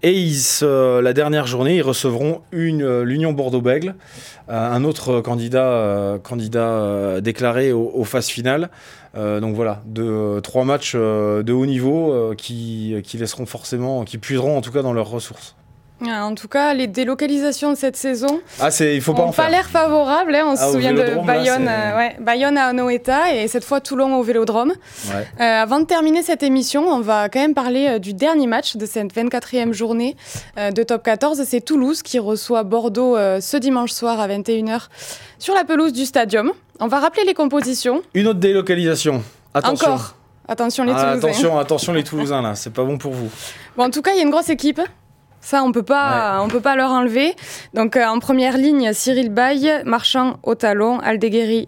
Et 0.03 0.13
ils, 0.13 0.41
la 0.61 1.11
dernière 1.11 1.48
journée, 1.49 1.75
ils 1.75 1.81
recevront 1.81 2.41
euh, 2.53 3.03
l'Union 3.03 3.33
Bordeaux-Bègle, 3.33 3.95
euh, 4.49 4.71
un 4.71 4.83
autre 4.83 5.21
candidat, 5.21 5.67
euh, 5.67 7.21
déclaré 7.21 7.73
aux, 7.73 8.03
phases 8.05 8.27
finales. 8.27 8.69
donc 9.15 9.55
voilà, 9.55 9.81
trois 10.43 10.63
matchs 10.63 10.95
de 10.95 11.51
haut 11.51 11.65
niveau 11.65 12.33
qui, 12.37 12.95
qui 13.03 13.17
laisseront 13.17 13.45
forcément, 13.45 14.05
qui 14.05 14.17
puiseront 14.17 14.57
en 14.57 14.61
tout 14.61 14.71
cas 14.71 14.81
dans 14.81 14.93
leurs 14.93 15.09
ressources. 15.09 15.55
Ah, 16.07 16.25
en 16.25 16.33
tout 16.33 16.47
cas, 16.47 16.73
les 16.73 16.87
délocalisations 16.87 17.71
de 17.71 17.77
cette 17.77 17.97
saison 17.97 18.41
ah, 18.61 18.69
il 18.79 19.01
faut 19.01 19.13
pas 19.13 19.31
pas 19.31 19.49
l'air 19.49 19.65
favorables. 19.65 20.33
Hein. 20.33 20.45
On 20.47 20.55
se 20.55 20.61
ah, 20.61 20.71
souvient 20.71 20.93
de 20.93 21.25
Bayonne, 21.25 21.67
euh, 21.67 22.09
Bayonne 22.19 22.57
à 22.57 22.71
Noeta 22.71 23.33
et 23.33 23.47
cette 23.49 23.65
fois 23.65 23.81
Toulon 23.81 24.15
au 24.15 24.23
Vélodrome. 24.23 24.73
Euh, 25.11 25.21
avant 25.39 25.79
de 25.81 25.85
terminer 25.85 26.23
cette 26.23 26.41
émission, 26.41 26.87
on 26.87 27.01
va 27.01 27.27
quand 27.27 27.41
même 27.41 27.53
parler 27.53 27.87
euh, 27.89 27.99
du 27.99 28.13
dernier 28.13 28.47
match 28.47 28.77
de 28.77 28.85
cette 28.85 29.13
24e 29.13 29.73
journée 29.73 30.15
de 30.57 30.83
Top 30.83 31.03
14. 31.03 31.43
C'est 31.45 31.61
Toulouse 31.61 32.01
qui 32.01 32.17
reçoit 32.17 32.63
Bordeaux 32.63 33.17
ce 33.17 33.57
dimanche 33.57 33.91
soir 33.91 34.19
à 34.19 34.27
21h 34.27 34.87
sur 35.37 35.53
la 35.53 35.63
pelouse 35.63 35.91
du 35.91 36.05
Stadium. 36.05 36.51
On 36.79 36.87
va 36.87 36.99
rappeler 36.99 37.25
les 37.25 37.33
compositions. 37.33 38.01
Une 38.13 38.27
autre 38.27 38.39
délocalisation. 38.39 39.21
Attention. 39.53 39.87
Encore. 39.87 40.15
Attention 40.47 40.83
les 40.83 40.93
Toulousains. 40.93 41.17
attention, 41.17 41.59
attention 41.59 41.93
les 41.93 42.03
Toulousains 42.03 42.41
là, 42.41 42.55
c'est 42.55 42.73
pas 42.73 42.83
bon 42.83 42.97
pour 42.97 43.13
vous. 43.13 43.29
Bon, 43.77 43.83
en 43.83 43.89
tout 43.91 44.01
cas, 44.01 44.11
il 44.13 44.17
y 44.17 44.19
a 44.19 44.23
une 44.23 44.31
grosse 44.31 44.49
équipe. 44.49 44.81
Ça, 45.41 45.63
on 45.63 45.71
peut 45.71 45.83
pas, 45.83 46.41
on 46.43 46.47
peut 46.47 46.61
pas 46.61 46.75
leur 46.75 46.91
enlever. 46.91 47.35
Donc, 47.73 47.95
euh, 47.95 48.05
en 48.05 48.19
première 48.19 48.57
ligne, 48.57 48.93
Cyril 48.93 49.29
Baye, 49.29 49.81
Marchand 49.85 50.37
au 50.43 50.55
talon, 50.55 50.99
Aldeguerri 50.99 51.67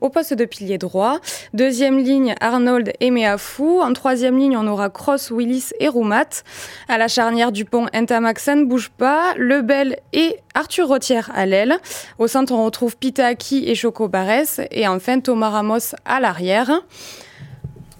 au 0.00 0.08
poste 0.08 0.34
de 0.34 0.44
pilier 0.44 0.78
droit. 0.78 1.18
Deuxième 1.54 1.98
ligne, 1.98 2.34
Arnold 2.40 2.92
et 3.00 3.10
Meafou. 3.10 3.80
En 3.80 3.92
troisième 3.92 4.38
ligne, 4.38 4.56
on 4.56 4.66
aura 4.66 4.90
Cross, 4.90 5.30
Willis 5.30 5.70
et 5.80 5.88
Roumat. 5.88 6.42
À 6.88 6.98
la 6.98 7.08
charnière 7.08 7.52
du 7.52 7.64
pont, 7.64 7.86
Entamax, 7.94 8.48
ne 8.48 8.64
bouge 8.64 8.90
pas. 8.90 9.34
Lebel 9.36 9.98
et 10.12 10.36
Arthur 10.54 10.88
Rotière 10.88 11.30
à 11.34 11.46
l'aile. 11.46 11.78
Au 12.18 12.26
centre, 12.26 12.52
on 12.52 12.64
retrouve 12.64 12.96
Pitaki 12.96 13.68
et 13.68 13.74
Choco 13.74 14.08
Barès. 14.08 14.60
Et 14.70 14.88
enfin, 14.88 15.20
Thomas 15.20 15.50
Ramos 15.50 15.94
à 16.04 16.20
l'arrière. 16.20 16.82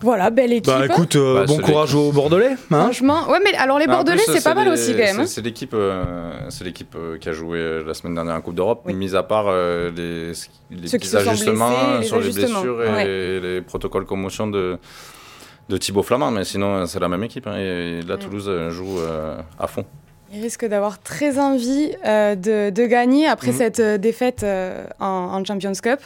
Voilà, 0.00 0.30
belle 0.30 0.52
équipe. 0.52 0.66
Bah 0.66 0.86
écoute, 0.86 1.16
euh, 1.16 1.40
bah, 1.40 1.44
bon 1.46 1.58
courage 1.58 1.94
aux 1.94 2.12
Bordelais. 2.12 2.52
Hein 2.70 2.82
Franchement, 2.82 3.28
ouais, 3.28 3.40
mais 3.42 3.54
alors 3.56 3.78
les 3.78 3.86
Bordelais, 3.86 4.22
c'est 4.26 4.44
pas 4.44 4.54
mal 4.54 4.68
aussi 4.68 4.92
quand 4.92 4.98
même. 4.98 5.26
C'est 5.26 5.42
l'équipe, 5.42 5.74
euh, 5.74 6.32
c'est 6.50 6.64
l'équipe 6.64 6.94
euh, 6.96 7.18
qui 7.18 7.28
a 7.28 7.32
joué 7.32 7.82
la 7.84 7.94
semaine 7.94 8.14
dernière 8.14 8.36
en 8.36 8.40
Coupe 8.40 8.54
d'Europe, 8.54 8.86
mis 8.86 9.16
à 9.16 9.22
part 9.22 9.50
les, 9.50 10.32
les 10.70 11.16
ajustements 11.16 12.02
sur 12.02 12.20
les 12.20 12.30
blessures 12.30 12.82
et, 12.82 13.40
les 13.40 13.60
protocoles 13.62 14.06
commotion 14.06 14.46
de 14.46 14.78
de 15.68 15.76
Thibaut 15.76 16.02
Flamand, 16.02 16.30
mais 16.30 16.44
sinon 16.44 16.86
c'est 16.86 16.98
la 16.98 17.08
même 17.08 17.22
équipe. 17.24 17.46
Hein, 17.46 17.58
et, 17.58 18.00
là, 18.02 18.16
Toulouse 18.16 18.50
joue 18.70 18.98
à 19.58 19.66
fond. 19.66 19.84
Ils 20.30 20.42
risquent 20.42 20.66
d'avoir 20.66 21.00
très 21.00 21.38
envie 21.38 21.90
euh, 22.04 22.34
de, 22.34 22.68
de, 22.68 22.86
gagner 22.86 23.26
après 23.26 23.50
mhm. 23.50 23.56
cette 23.56 23.80
euh, 23.80 23.96
défaite 23.96 24.42
euh, 24.42 24.84
en, 25.00 25.06
en, 25.06 25.44
Champions 25.44 25.72
Cup, 25.72 26.00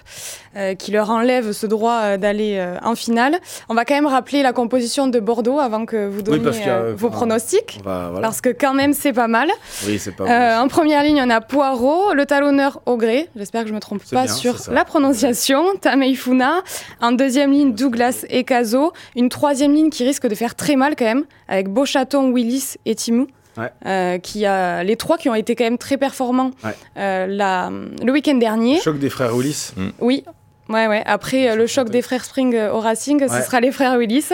qui 0.79 0.93
leur 0.93 1.11
enlève 1.11 1.53
ce 1.53 1.67
droit 1.67 2.19
d'aller 2.19 2.63
en 2.83 2.95
finale. 2.95 3.39
On 3.69 3.75
va 3.75 3.85
quand 3.85 3.95
même 3.95 4.07
rappeler 4.07 4.43
la 4.43 4.53
composition 4.53 5.07
de 5.09 5.19
Bordeaux 5.19 5.59
avant 5.59 5.87
que 5.87 6.07
vous 6.07 6.21
donniez 6.21 6.93
vos 6.95 7.09
pronostics, 7.09 7.81
parce 7.85 8.41
que 8.41 8.51
quand 8.51 8.75
même 8.75 8.93
c'est 8.93 9.15
pas 9.15 9.29
mal. 9.29 9.49
Oui, 9.87 9.99
c'est 9.99 10.15
pas 10.15 10.25
mal. 10.25 10.61
en 10.61 10.69
première 10.69 11.03
ligne, 11.03 11.23
on 11.25 11.31
a 11.31 11.41
Poirot, 11.41 12.13
le 12.13 12.27
talonneur 12.27 12.83
Augré. 12.85 13.31
J'espère 13.35 13.63
que 13.63 13.69
je 13.69 13.75
me 13.75 13.81
trompe 13.81 14.05
pas 14.11 14.29
sur 14.29 14.57
la 14.71 14.85
prononciation. 14.85 15.65
Tameifuna. 15.81 16.63
En 17.01 17.13
deuxième 17.13 17.51
ligne, 17.51 17.73
Douglas 17.73 18.25
et 18.29 18.45
Caso. 18.45 18.93
Une 19.17 19.31
troisième 19.31 19.73
ligne 19.73 19.91
qui 19.91 20.05
risque 20.05 20.27
de 20.27 20.35
faire 20.35 20.55
très 20.55 20.77
mal 20.77 20.97
quand 20.97 21.07
même, 21.07 21.25
avec 21.49 21.69
Beauchaton, 21.69 22.31
Willis 22.31 22.75
et 22.85 22.95
Timou. 22.95 23.27
Euh, 23.59 24.19
qui 24.19 24.47
a 24.47 24.83
les 24.83 24.97
trois 24.97 25.19
qui 25.19 25.29
ont 25.29 25.35
été 25.35 25.55
quand 25.55 25.65
même 25.65 25.79
très 25.79 25.99
performants 25.99 26.53
euh, 26.97 27.27
la, 27.27 27.71
le 28.03 28.13
week-end 28.13 28.37
dernier. 28.37 28.77
Le 28.77 28.81
choc 28.81 28.99
des 28.99 29.11
frères 29.11 29.37
Willis. 29.37 29.73
Mm. 29.77 29.89
Oui, 30.01 30.25
ouais, 30.69 30.87
ouais. 30.87 31.03
Après 31.05 31.55
le 31.55 31.67
choc 31.67 31.91
des 31.91 32.03
frères 32.03 32.25
Spring 32.25 32.57
au 32.73 32.81
Racing, 32.81 33.29
ce 33.29 33.43
sera 33.43 33.61
les 33.61 33.73
frères 33.73 33.99
Willis. 33.99 34.31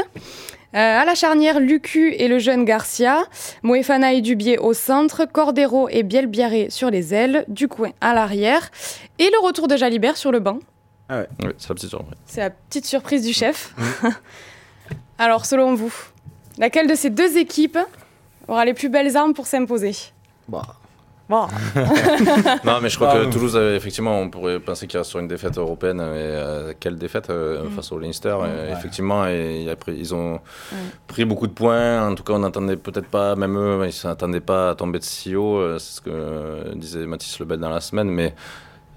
Euh, 0.75 1.01
à 1.01 1.07
la 1.07 1.15
charnière, 1.15 1.61
Lucu 1.61 2.13
et 2.13 2.29
le 2.29 2.39
jeune 2.39 2.67
Garcia, 2.67 3.25
Moefana 3.63 4.13
et 4.13 4.21
Dubier 4.21 4.59
au 4.59 4.75
centre, 4.75 5.25
Cordero 5.25 5.89
et 5.89 6.03
Bielbiaré 6.03 6.69
sur 6.69 6.91
les 6.91 7.15
ailes, 7.15 7.47
Ducoin 7.49 7.93
à 8.03 8.13
l'arrière, 8.13 8.71
et 9.19 9.31
le 9.31 9.43
retour 9.43 9.67
de 9.67 9.79
Jalibert 9.79 10.19
sur 10.19 10.31
le 10.31 10.41
banc. 10.41 10.59
Ah 11.09 11.21
ouais. 11.21 11.29
Oui, 11.43 11.53
c'est 11.57 11.71
la 11.71 11.75
petite 11.75 11.89
surprise. 11.89 12.19
C'est 12.27 12.41
la 12.41 12.51
petite 12.51 12.85
surprise 12.85 13.25
du 13.25 13.33
chef. 13.33 13.75
Mm. 13.79 14.09
Alors, 15.19 15.47
selon 15.47 15.75
vous, 15.75 15.93
laquelle 16.59 16.87
de 16.87 16.95
ces 16.95 17.09
deux 17.09 17.39
équipes 17.39 17.79
aura 18.49 18.65
les 18.65 18.75
plus 18.75 18.89
belles 18.89 19.17
armes 19.17 19.35
pour 19.35 19.47
s'imposer. 19.47 19.93
Bah. 20.49 20.63
Bon. 21.29 21.47
non, 22.65 22.81
mais 22.81 22.89
je 22.89 22.97
crois 22.97 23.13
que 23.13 23.31
Toulouse, 23.31 23.55
effectivement, 23.57 24.19
on 24.19 24.31
pourrait 24.31 24.59
penser 24.61 24.87
qu'il 24.87 24.97
reste 24.97 25.11
sur 25.11 25.19
une 25.19 25.29
défaite 25.29 25.59
européenne. 25.59 25.99
Mais 25.99 26.05
euh, 26.07 26.73
quelle 26.81 26.97
défaite 26.97 27.29
euh, 27.29 27.65
mm. 27.65 27.71
face 27.73 27.93
au 27.93 27.99
Leinster 27.99 28.35
mm. 28.41 28.73
Effectivement, 28.73 29.27
et, 29.27 29.69
ils 29.89 30.15
ont 30.15 30.37
mm. 30.73 30.77
pris 31.07 31.27
beaucoup 31.27 31.47
de 31.47 31.53
points. 31.53 32.09
En 32.09 32.15
tout 32.15 32.23
cas, 32.23 32.33
on 32.33 32.39
n'attendait 32.39 32.77
peut-être 32.77 33.09
pas, 33.09 33.37
même 33.37 33.59
eux, 33.59 33.79
ils 33.83 33.87
ne 33.87 33.91
s'attendaient 33.91 34.41
pas 34.41 34.71
à 34.71 34.75
tomber 34.75 35.01
de 35.01 35.05
si 35.05 35.37
haut. 35.37 35.59
Euh, 35.59 35.79
c'est 35.79 35.97
ce 35.97 36.01
que 36.01 36.75
disait 36.75 37.05
Mathis 37.05 37.39
Lebel 37.41 37.61
dans 37.61 37.71
la 37.71 37.81
semaine. 37.83 38.09
Mais 38.09 38.35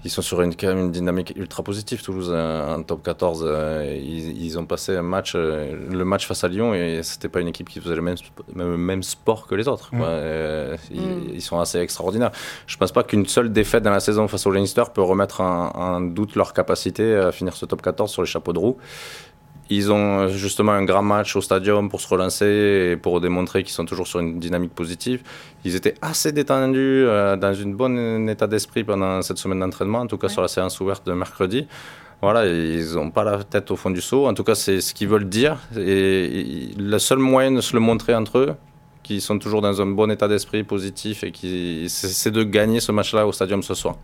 ils 0.04 0.10
sont 0.10 0.22
sur 0.22 0.42
une, 0.42 0.54
quand 0.56 0.66
même 0.68 0.78
une 0.86 0.90
dynamique 0.90 1.32
ultra 1.36 1.62
positive, 1.62 2.02
Toulouse, 2.02 2.32
en 2.32 2.82
top 2.82 3.02
14. 3.04 3.44
Euh, 3.46 3.96
ils, 4.02 4.58
ont 4.58 4.66
passé 4.66 4.96
un 4.96 5.02
match, 5.02 5.34
euh, 5.34 5.76
le 5.90 6.04
match 6.04 6.26
face 6.26 6.42
à 6.42 6.48
Lyon, 6.48 6.74
et 6.74 7.02
c'était 7.02 7.28
pas 7.28 7.40
une 7.40 7.48
équipe 7.48 7.68
qui 7.68 7.80
faisait 7.80 7.94
le 7.94 8.02
même, 8.02 8.16
même, 8.54 9.02
sport 9.02 9.46
que 9.46 9.54
les 9.54 9.68
autres. 9.68 9.90
Euh, 9.94 10.76
mm. 10.90 11.34
Ils, 11.34 11.42
sont 11.42 11.60
assez 11.60 11.78
extraordinaires. 11.78 12.32
Je 12.66 12.76
pense 12.76 12.90
pas 12.90 13.04
qu'une 13.04 13.26
seule 13.26 13.52
défaite 13.52 13.84
dans 13.84 13.90
la 13.90 14.00
saison 14.00 14.26
face 14.26 14.46
au 14.46 14.50
Leinster 14.50 14.84
peut 14.92 15.02
remettre 15.02 15.40
en 15.40 16.00
doute 16.00 16.34
leur 16.34 16.52
capacité 16.52 17.14
à 17.14 17.30
finir 17.30 17.54
ce 17.54 17.66
top 17.66 17.82
14 17.82 18.10
sur 18.10 18.22
les 18.22 18.28
chapeaux 18.28 18.52
de 18.52 18.58
roue. 18.58 18.78
Ils 19.74 19.90
ont 19.90 20.20
euh, 20.20 20.28
justement 20.28 20.72
un 20.72 20.84
grand 20.84 21.02
match 21.02 21.34
au 21.34 21.40
stadium 21.40 21.88
pour 21.88 22.00
se 22.02 22.08
relancer 22.08 22.90
et 22.92 22.96
pour 22.98 23.22
démontrer 23.22 23.62
qu'ils 23.62 23.72
sont 23.72 23.86
toujours 23.86 24.06
sur 24.06 24.20
une 24.20 24.38
dynamique 24.38 24.74
positive. 24.74 25.22
Ils 25.64 25.74
étaient 25.74 25.94
assez 26.02 26.30
détendus, 26.30 27.04
euh, 27.06 27.36
dans 27.36 27.54
une 27.54 27.74
bonne 27.74 28.28
état 28.28 28.46
d'esprit 28.46 28.84
pendant 28.84 29.22
cette 29.22 29.38
semaine 29.38 29.60
d'entraînement, 29.60 30.00
en 30.00 30.06
tout 30.06 30.18
cas 30.18 30.28
sur 30.28 30.42
la 30.42 30.48
séance 30.48 30.78
ouverte 30.80 31.06
de 31.06 31.14
mercredi. 31.14 31.66
Voilà, 32.20 32.44
ils 32.46 32.94
n'ont 32.94 33.10
pas 33.10 33.24
la 33.24 33.42
tête 33.44 33.70
au 33.70 33.76
fond 33.76 33.90
du 33.90 34.02
seau. 34.02 34.26
En 34.26 34.34
tout 34.34 34.44
cas, 34.44 34.54
c'est 34.54 34.80
ce 34.80 34.92
qu'ils 34.92 35.08
veulent 35.08 35.28
dire. 35.28 35.56
Et 35.76 36.68
le 36.78 36.98
seul 36.98 37.18
moyen 37.18 37.50
de 37.50 37.60
se 37.62 37.72
le 37.74 37.80
montrer 37.80 38.14
entre 38.14 38.38
eux, 38.38 38.54
qui 39.12 39.20
sont 39.20 39.38
toujours 39.38 39.60
dans 39.60 39.80
un 39.82 39.86
bon 39.86 40.10
état 40.10 40.26
d'esprit 40.26 40.64
positif 40.64 41.22
et 41.24 41.32
qui 41.32 41.86
c'est 41.88 42.30
de 42.30 42.42
gagner 42.42 42.80
ce 42.80 42.92
match-là 42.92 43.26
au 43.26 43.32
stadium 43.32 43.62
ce 43.62 43.74
soir. 43.74 43.96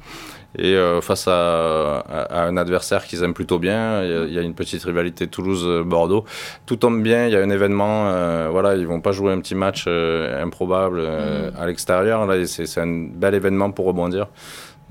Et 0.57 0.75
euh, 0.75 1.01
face 1.01 1.27
à, 1.29 2.05
un 2.31 2.57
adversaire 2.57 3.05
qu'ils 3.05 3.23
aiment 3.23 3.35
plutôt 3.35 3.59
bien, 3.59 4.03
il 4.03 4.33
y, 4.33 4.39
a, 4.39 4.43
une 4.43 4.55
petite 4.55 4.83
rivalité 4.85 5.27
Toulouse-Bordeaux. 5.27 6.25
Tout 6.67 6.77
tombe 6.77 7.03
bien, 7.03 7.27
il 7.27 7.33
y 7.33 7.37
a 7.37 7.41
un 7.41 7.51
événement, 7.51 8.09
euh, 8.09 8.49
voilà, 8.51 8.77
ils 8.77 8.87
vont 8.87 9.01
pas 9.01 9.13
jouer 9.13 9.33
un 9.33 9.41
petit 9.41 9.55
match 9.55 9.85
euh, 9.87 10.43
improbable 10.43 11.03
mm. 11.03 11.57
à 11.59 11.67
l'extérieur. 11.67 12.27
Là, 12.27 12.47
c'est 12.47 12.81
un 12.81 13.09
bel 13.13 13.35
événement 13.35 13.71
pour 13.71 13.87
rebondir. 13.87 14.29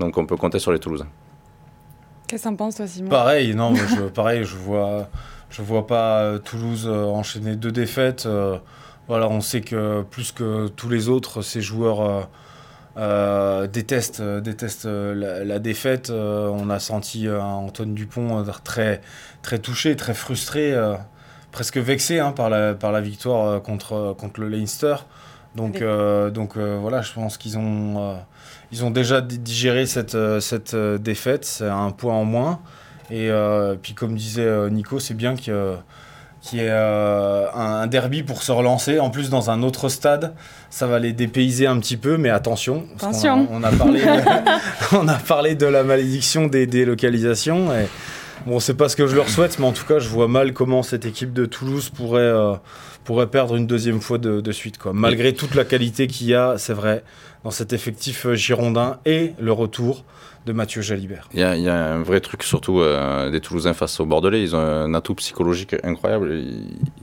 Donc 0.00 0.16
on 0.16 0.26
peut 0.26 0.36
compter 0.36 0.58
sur 0.58 0.72
les 0.72 0.78
Toulousains. 0.78 1.08
Qu'est-ce 2.26 2.44
que 2.44 2.48
en 2.48 2.56
penses 2.56 2.76
toi, 2.76 2.86
Simon? 2.86 3.08
Pareil, 3.08 3.54
non, 3.54 3.74
je, 3.96 4.02
pareil, 4.08 4.44
je 4.44 4.56
vois, 4.56 5.08
je 5.50 5.62
vois 5.62 5.86
pas 5.86 6.38
Toulouse 6.40 6.88
enchaîner 6.88 7.56
deux 7.56 7.72
défaites. 7.72 8.28
Voilà, 9.08 9.26
on 9.30 9.40
sait 9.40 9.62
que 9.62 10.02
plus 10.02 10.32
que 10.32 10.68
tous 10.68 10.90
les 10.90 11.08
autres, 11.08 11.40
ces 11.40 11.62
joueurs 11.62 12.02
euh, 12.02 12.22
euh, 12.98 13.66
détestent, 13.66 14.20
euh, 14.20 15.44
la, 15.44 15.58
défaite. 15.58 16.10
on 16.10 16.68
a 16.68 16.78
senti 16.78 17.26
Antoine 17.28 17.94
Dupont 17.94 18.44
très, 18.62 19.00
très 19.40 19.58
touché, 19.60 19.96
très 19.96 20.12
frustré, 20.12 20.74
presque 21.52 21.78
vexé 21.78 22.18
hein, 22.18 22.32
par, 22.32 22.50
la, 22.50 22.74
par 22.74 22.92
la 22.92 23.00
victoire 23.00 23.62
contre, 23.62 24.14
contre 24.18 24.40
le 24.40 24.48
Leinster. 24.50 24.96
Donc, 25.56 25.82
donc 26.34 26.58
voilà, 26.58 27.00
je 27.00 27.12
pense 27.14 27.38
qu'ils 27.38 27.56
ont, 27.56 28.18
ils 28.72 28.84
ont 28.84 28.90
déjà 28.90 29.22
digéré 29.22 29.86
cette, 29.86 30.18
cette 30.40 30.76
défaite. 30.76 31.46
C'est 31.46 31.68
un 31.68 31.92
point 31.92 32.14
en 32.14 32.24
moins. 32.24 32.60
Et 33.10 33.30
puis 33.80 33.94
comme 33.94 34.16
disait 34.16 34.70
Nico, 34.70 34.98
c'est 34.98 35.14
bien 35.14 35.34
que 35.34 35.76
qui 36.40 36.60
est 36.60 36.70
euh, 36.70 37.46
un, 37.52 37.86
derby 37.86 38.22
pour 38.22 38.42
se 38.42 38.52
relancer. 38.52 39.00
En 39.00 39.10
plus, 39.10 39.30
dans 39.30 39.50
un 39.50 39.62
autre 39.62 39.88
stade, 39.88 40.34
ça 40.70 40.86
va 40.86 40.98
les 40.98 41.12
dépayser 41.12 41.66
un 41.66 41.78
petit 41.78 41.96
peu, 41.96 42.16
mais 42.16 42.30
attention. 42.30 42.84
attention. 42.96 43.48
On 43.50 43.62
a, 43.62 43.70
parlé 43.70 44.00
de, 44.04 44.96
on 44.96 45.08
a 45.08 45.14
parlé 45.14 45.54
de 45.54 45.66
la 45.66 45.82
malédiction 45.82 46.46
des 46.46 46.66
délocalisations. 46.66 47.72
Et, 47.72 47.88
bon, 48.46 48.60
c'est 48.60 48.74
pas 48.74 48.88
ce 48.88 48.96
que 48.96 49.06
je 49.06 49.16
leur 49.16 49.28
souhaite, 49.28 49.58
mais 49.58 49.66
en 49.66 49.72
tout 49.72 49.84
cas, 49.84 49.98
je 49.98 50.08
vois 50.08 50.28
mal 50.28 50.52
comment 50.52 50.82
cette 50.82 51.06
équipe 51.06 51.32
de 51.32 51.46
Toulouse 51.46 51.90
pourrait, 51.90 52.20
euh, 52.20 52.54
pourrait 53.04 53.28
perdre 53.28 53.56
une 53.56 53.66
deuxième 53.66 54.00
fois 54.00 54.18
de, 54.18 54.40
de 54.40 54.52
suite. 54.52 54.78
Quoi. 54.78 54.92
Malgré 54.92 55.34
toute 55.34 55.54
la 55.54 55.64
qualité 55.64 56.06
qu'il 56.06 56.28
y 56.28 56.34
a, 56.34 56.56
c'est 56.58 56.72
vrai, 56.72 57.02
dans 57.44 57.50
cet 57.50 57.72
effectif 57.72 58.26
euh, 58.26 58.34
girondin 58.34 58.98
et 59.06 59.32
le 59.38 59.52
retour 59.52 60.04
de 60.48 60.52
Mathieu 60.54 60.80
Jalibert. 60.80 61.28
Il 61.34 61.40
y, 61.40 61.68
a, 61.68 61.74
un 61.74 62.02
vrai 62.02 62.20
truc, 62.20 62.42
surtout 62.42 62.80
euh, 62.80 63.30
des 63.30 63.40
Toulousains 63.40 63.74
face 63.74 64.00
aux 64.00 64.06
Bordelais. 64.06 64.42
Ils 64.42 64.56
ont 64.56 64.60
un 64.60 64.94
atout 64.94 65.14
psychologique 65.14 65.76
incroyable. 65.84 66.42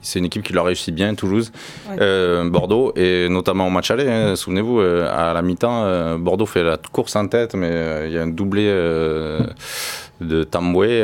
C'est 0.02 0.19
une 0.19 0.26
équipe 0.26 0.41
qui 0.41 0.52
leur 0.52 0.65
réussit 0.65 0.93
bien, 0.93 1.13
Toulouse, 1.13 1.52
euh, 2.00 2.50
Bordeaux, 2.50 2.91
et 2.95 3.30
notamment 3.30 3.67
au 3.67 3.69
match 3.69 3.91
aller. 3.91 4.10
Hein. 4.10 4.36
Souvenez-vous, 4.36 4.80
euh, 4.80 5.08
à 5.12 5.34
la 5.34 5.41
mi-temps, 5.43 6.17
Bordeaux 6.17 6.48
fait 6.48 6.63
la 6.63 6.78
course 6.78 7.15
en 7.15 7.28
tête, 7.28 7.54
mais 7.54 8.08
il 8.08 8.13
y 8.13 8.17
a 8.17 8.24
un 8.24 8.28
doublé 8.28 8.65
de 10.21 10.43
Tamboué 10.43 11.04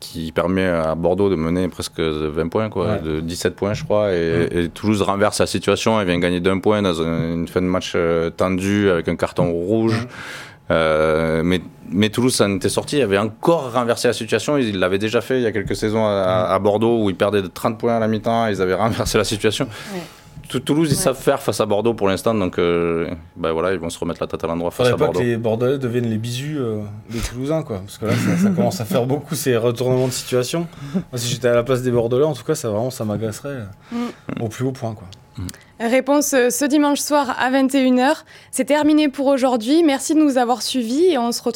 qui 0.00 0.32
permet 0.32 0.66
à 0.66 0.94
Bordeaux 0.94 1.30
de 1.30 1.36
mener 1.36 1.68
presque 1.68 2.00
20 2.00 2.48
points, 2.48 2.68
quoi, 2.68 2.98
de 2.98 3.20
17 3.20 3.54
points, 3.54 3.74
je 3.74 3.84
crois. 3.84 4.12
Et, 4.12 4.68
Toulouse 4.74 5.02
renverse 5.02 5.38
la 5.38 5.46
situation. 5.46 6.00
Elle 6.00 6.06
vient 6.06 6.18
gagner 6.18 6.40
d'un 6.40 6.58
point 6.58 6.82
dans 6.82 7.00
une 7.02 7.46
fin 7.48 7.60
de 7.60 7.66
match 7.66 7.96
tendue 8.36 8.90
avec 8.90 9.08
un 9.08 9.16
carton 9.16 9.50
rouge. 9.52 10.06
Euh, 10.70 11.42
mais, 11.44 11.60
mais, 11.90 12.08
Toulouse, 12.08 12.34
ça 12.34 12.48
n'était 12.48 12.68
sorti. 12.68 12.98
Il 12.98 13.02
avait 13.02 13.18
encore 13.18 13.72
renversé 13.72 14.08
la 14.08 14.14
situation. 14.14 14.56
Ils 14.56 14.78
l'avaient 14.78 14.98
déjà 14.98 15.20
fait 15.20 15.38
il 15.38 15.42
y 15.42 15.46
a 15.46 15.52
quelques 15.52 15.76
saisons 15.76 16.06
à, 16.06 16.58
Bordeaux 16.58 17.04
où 17.04 17.10
ils 17.10 17.16
perdaient 17.16 17.42
de 17.42 17.48
30 17.48 17.78
points 17.78 17.96
à 17.96 18.00
la 18.00 18.08
mi-temps. 18.08 18.46
Ils 18.48 18.62
avaient 18.62 18.74
renversé 18.86 19.18
la 19.18 19.24
situation. 19.24 19.68
Toulouse, 20.48 20.90
ils 20.90 20.96
savent 20.96 21.20
faire 21.20 21.40
face 21.40 21.60
à 21.60 21.66
Bordeaux 21.66 21.94
pour 21.94 22.08
l'instant, 22.08 22.34
donc 22.34 22.58
euh, 22.58 23.08
ben 23.36 23.52
voilà, 23.52 23.72
ils 23.72 23.78
vont 23.78 23.90
se 23.90 23.98
remettre 23.98 24.20
la 24.20 24.26
tête 24.26 24.42
à 24.44 24.46
l'endroit 24.46 24.70
face 24.70 24.88
à 24.88 24.96
Bordeaux. 24.96 25.12
pas 25.12 25.18
que 25.18 25.24
les 25.24 25.36
Bordelais 25.36 25.78
deviennent 25.78 26.08
les 26.08 26.18
bisous 26.18 26.58
euh, 26.58 26.82
des 27.10 27.20
Toulousains, 27.20 27.62
quoi. 27.62 27.78
Parce 27.78 27.98
que 27.98 28.06
là, 28.06 28.12
ça, 28.14 28.50
commence 28.50 28.80
à 28.80 28.84
faire 28.84 29.06
beaucoup 29.06 29.34
ces 29.34 29.56
retournements 29.56 30.08
de 30.08 30.12
situation. 30.12 30.66
Moi, 30.94 31.02
si 31.16 31.28
j'étais 31.28 31.48
à 31.48 31.54
la 31.54 31.62
place 31.62 31.82
des 31.82 31.90
Bordelais, 31.90 32.24
en 32.24 32.34
tout 32.34 32.44
cas, 32.44 32.54
ça 32.54 32.68
vraiment, 32.68 32.90
ça 32.90 33.04
m'agacerait 33.04 33.66
mm. 33.90 34.42
au 34.42 34.48
plus 34.48 34.64
haut 34.64 34.72
point, 34.72 34.94
quoi. 34.94 35.08
Mm. 35.38 35.46
Réponse 35.80 36.32
euh, 36.34 36.50
ce 36.50 36.64
dimanche 36.64 37.00
soir 37.00 37.34
à 37.38 37.50
21h. 37.50 38.18
C'est 38.50 38.66
terminé 38.66 39.08
pour 39.08 39.26
aujourd'hui. 39.26 39.82
Merci 39.82 40.14
de 40.14 40.20
nous 40.20 40.38
avoir 40.38 40.62
suivis 40.62 41.06
et 41.06 41.18
on 41.18 41.32
se 41.32 41.42
retrouve 41.42 41.50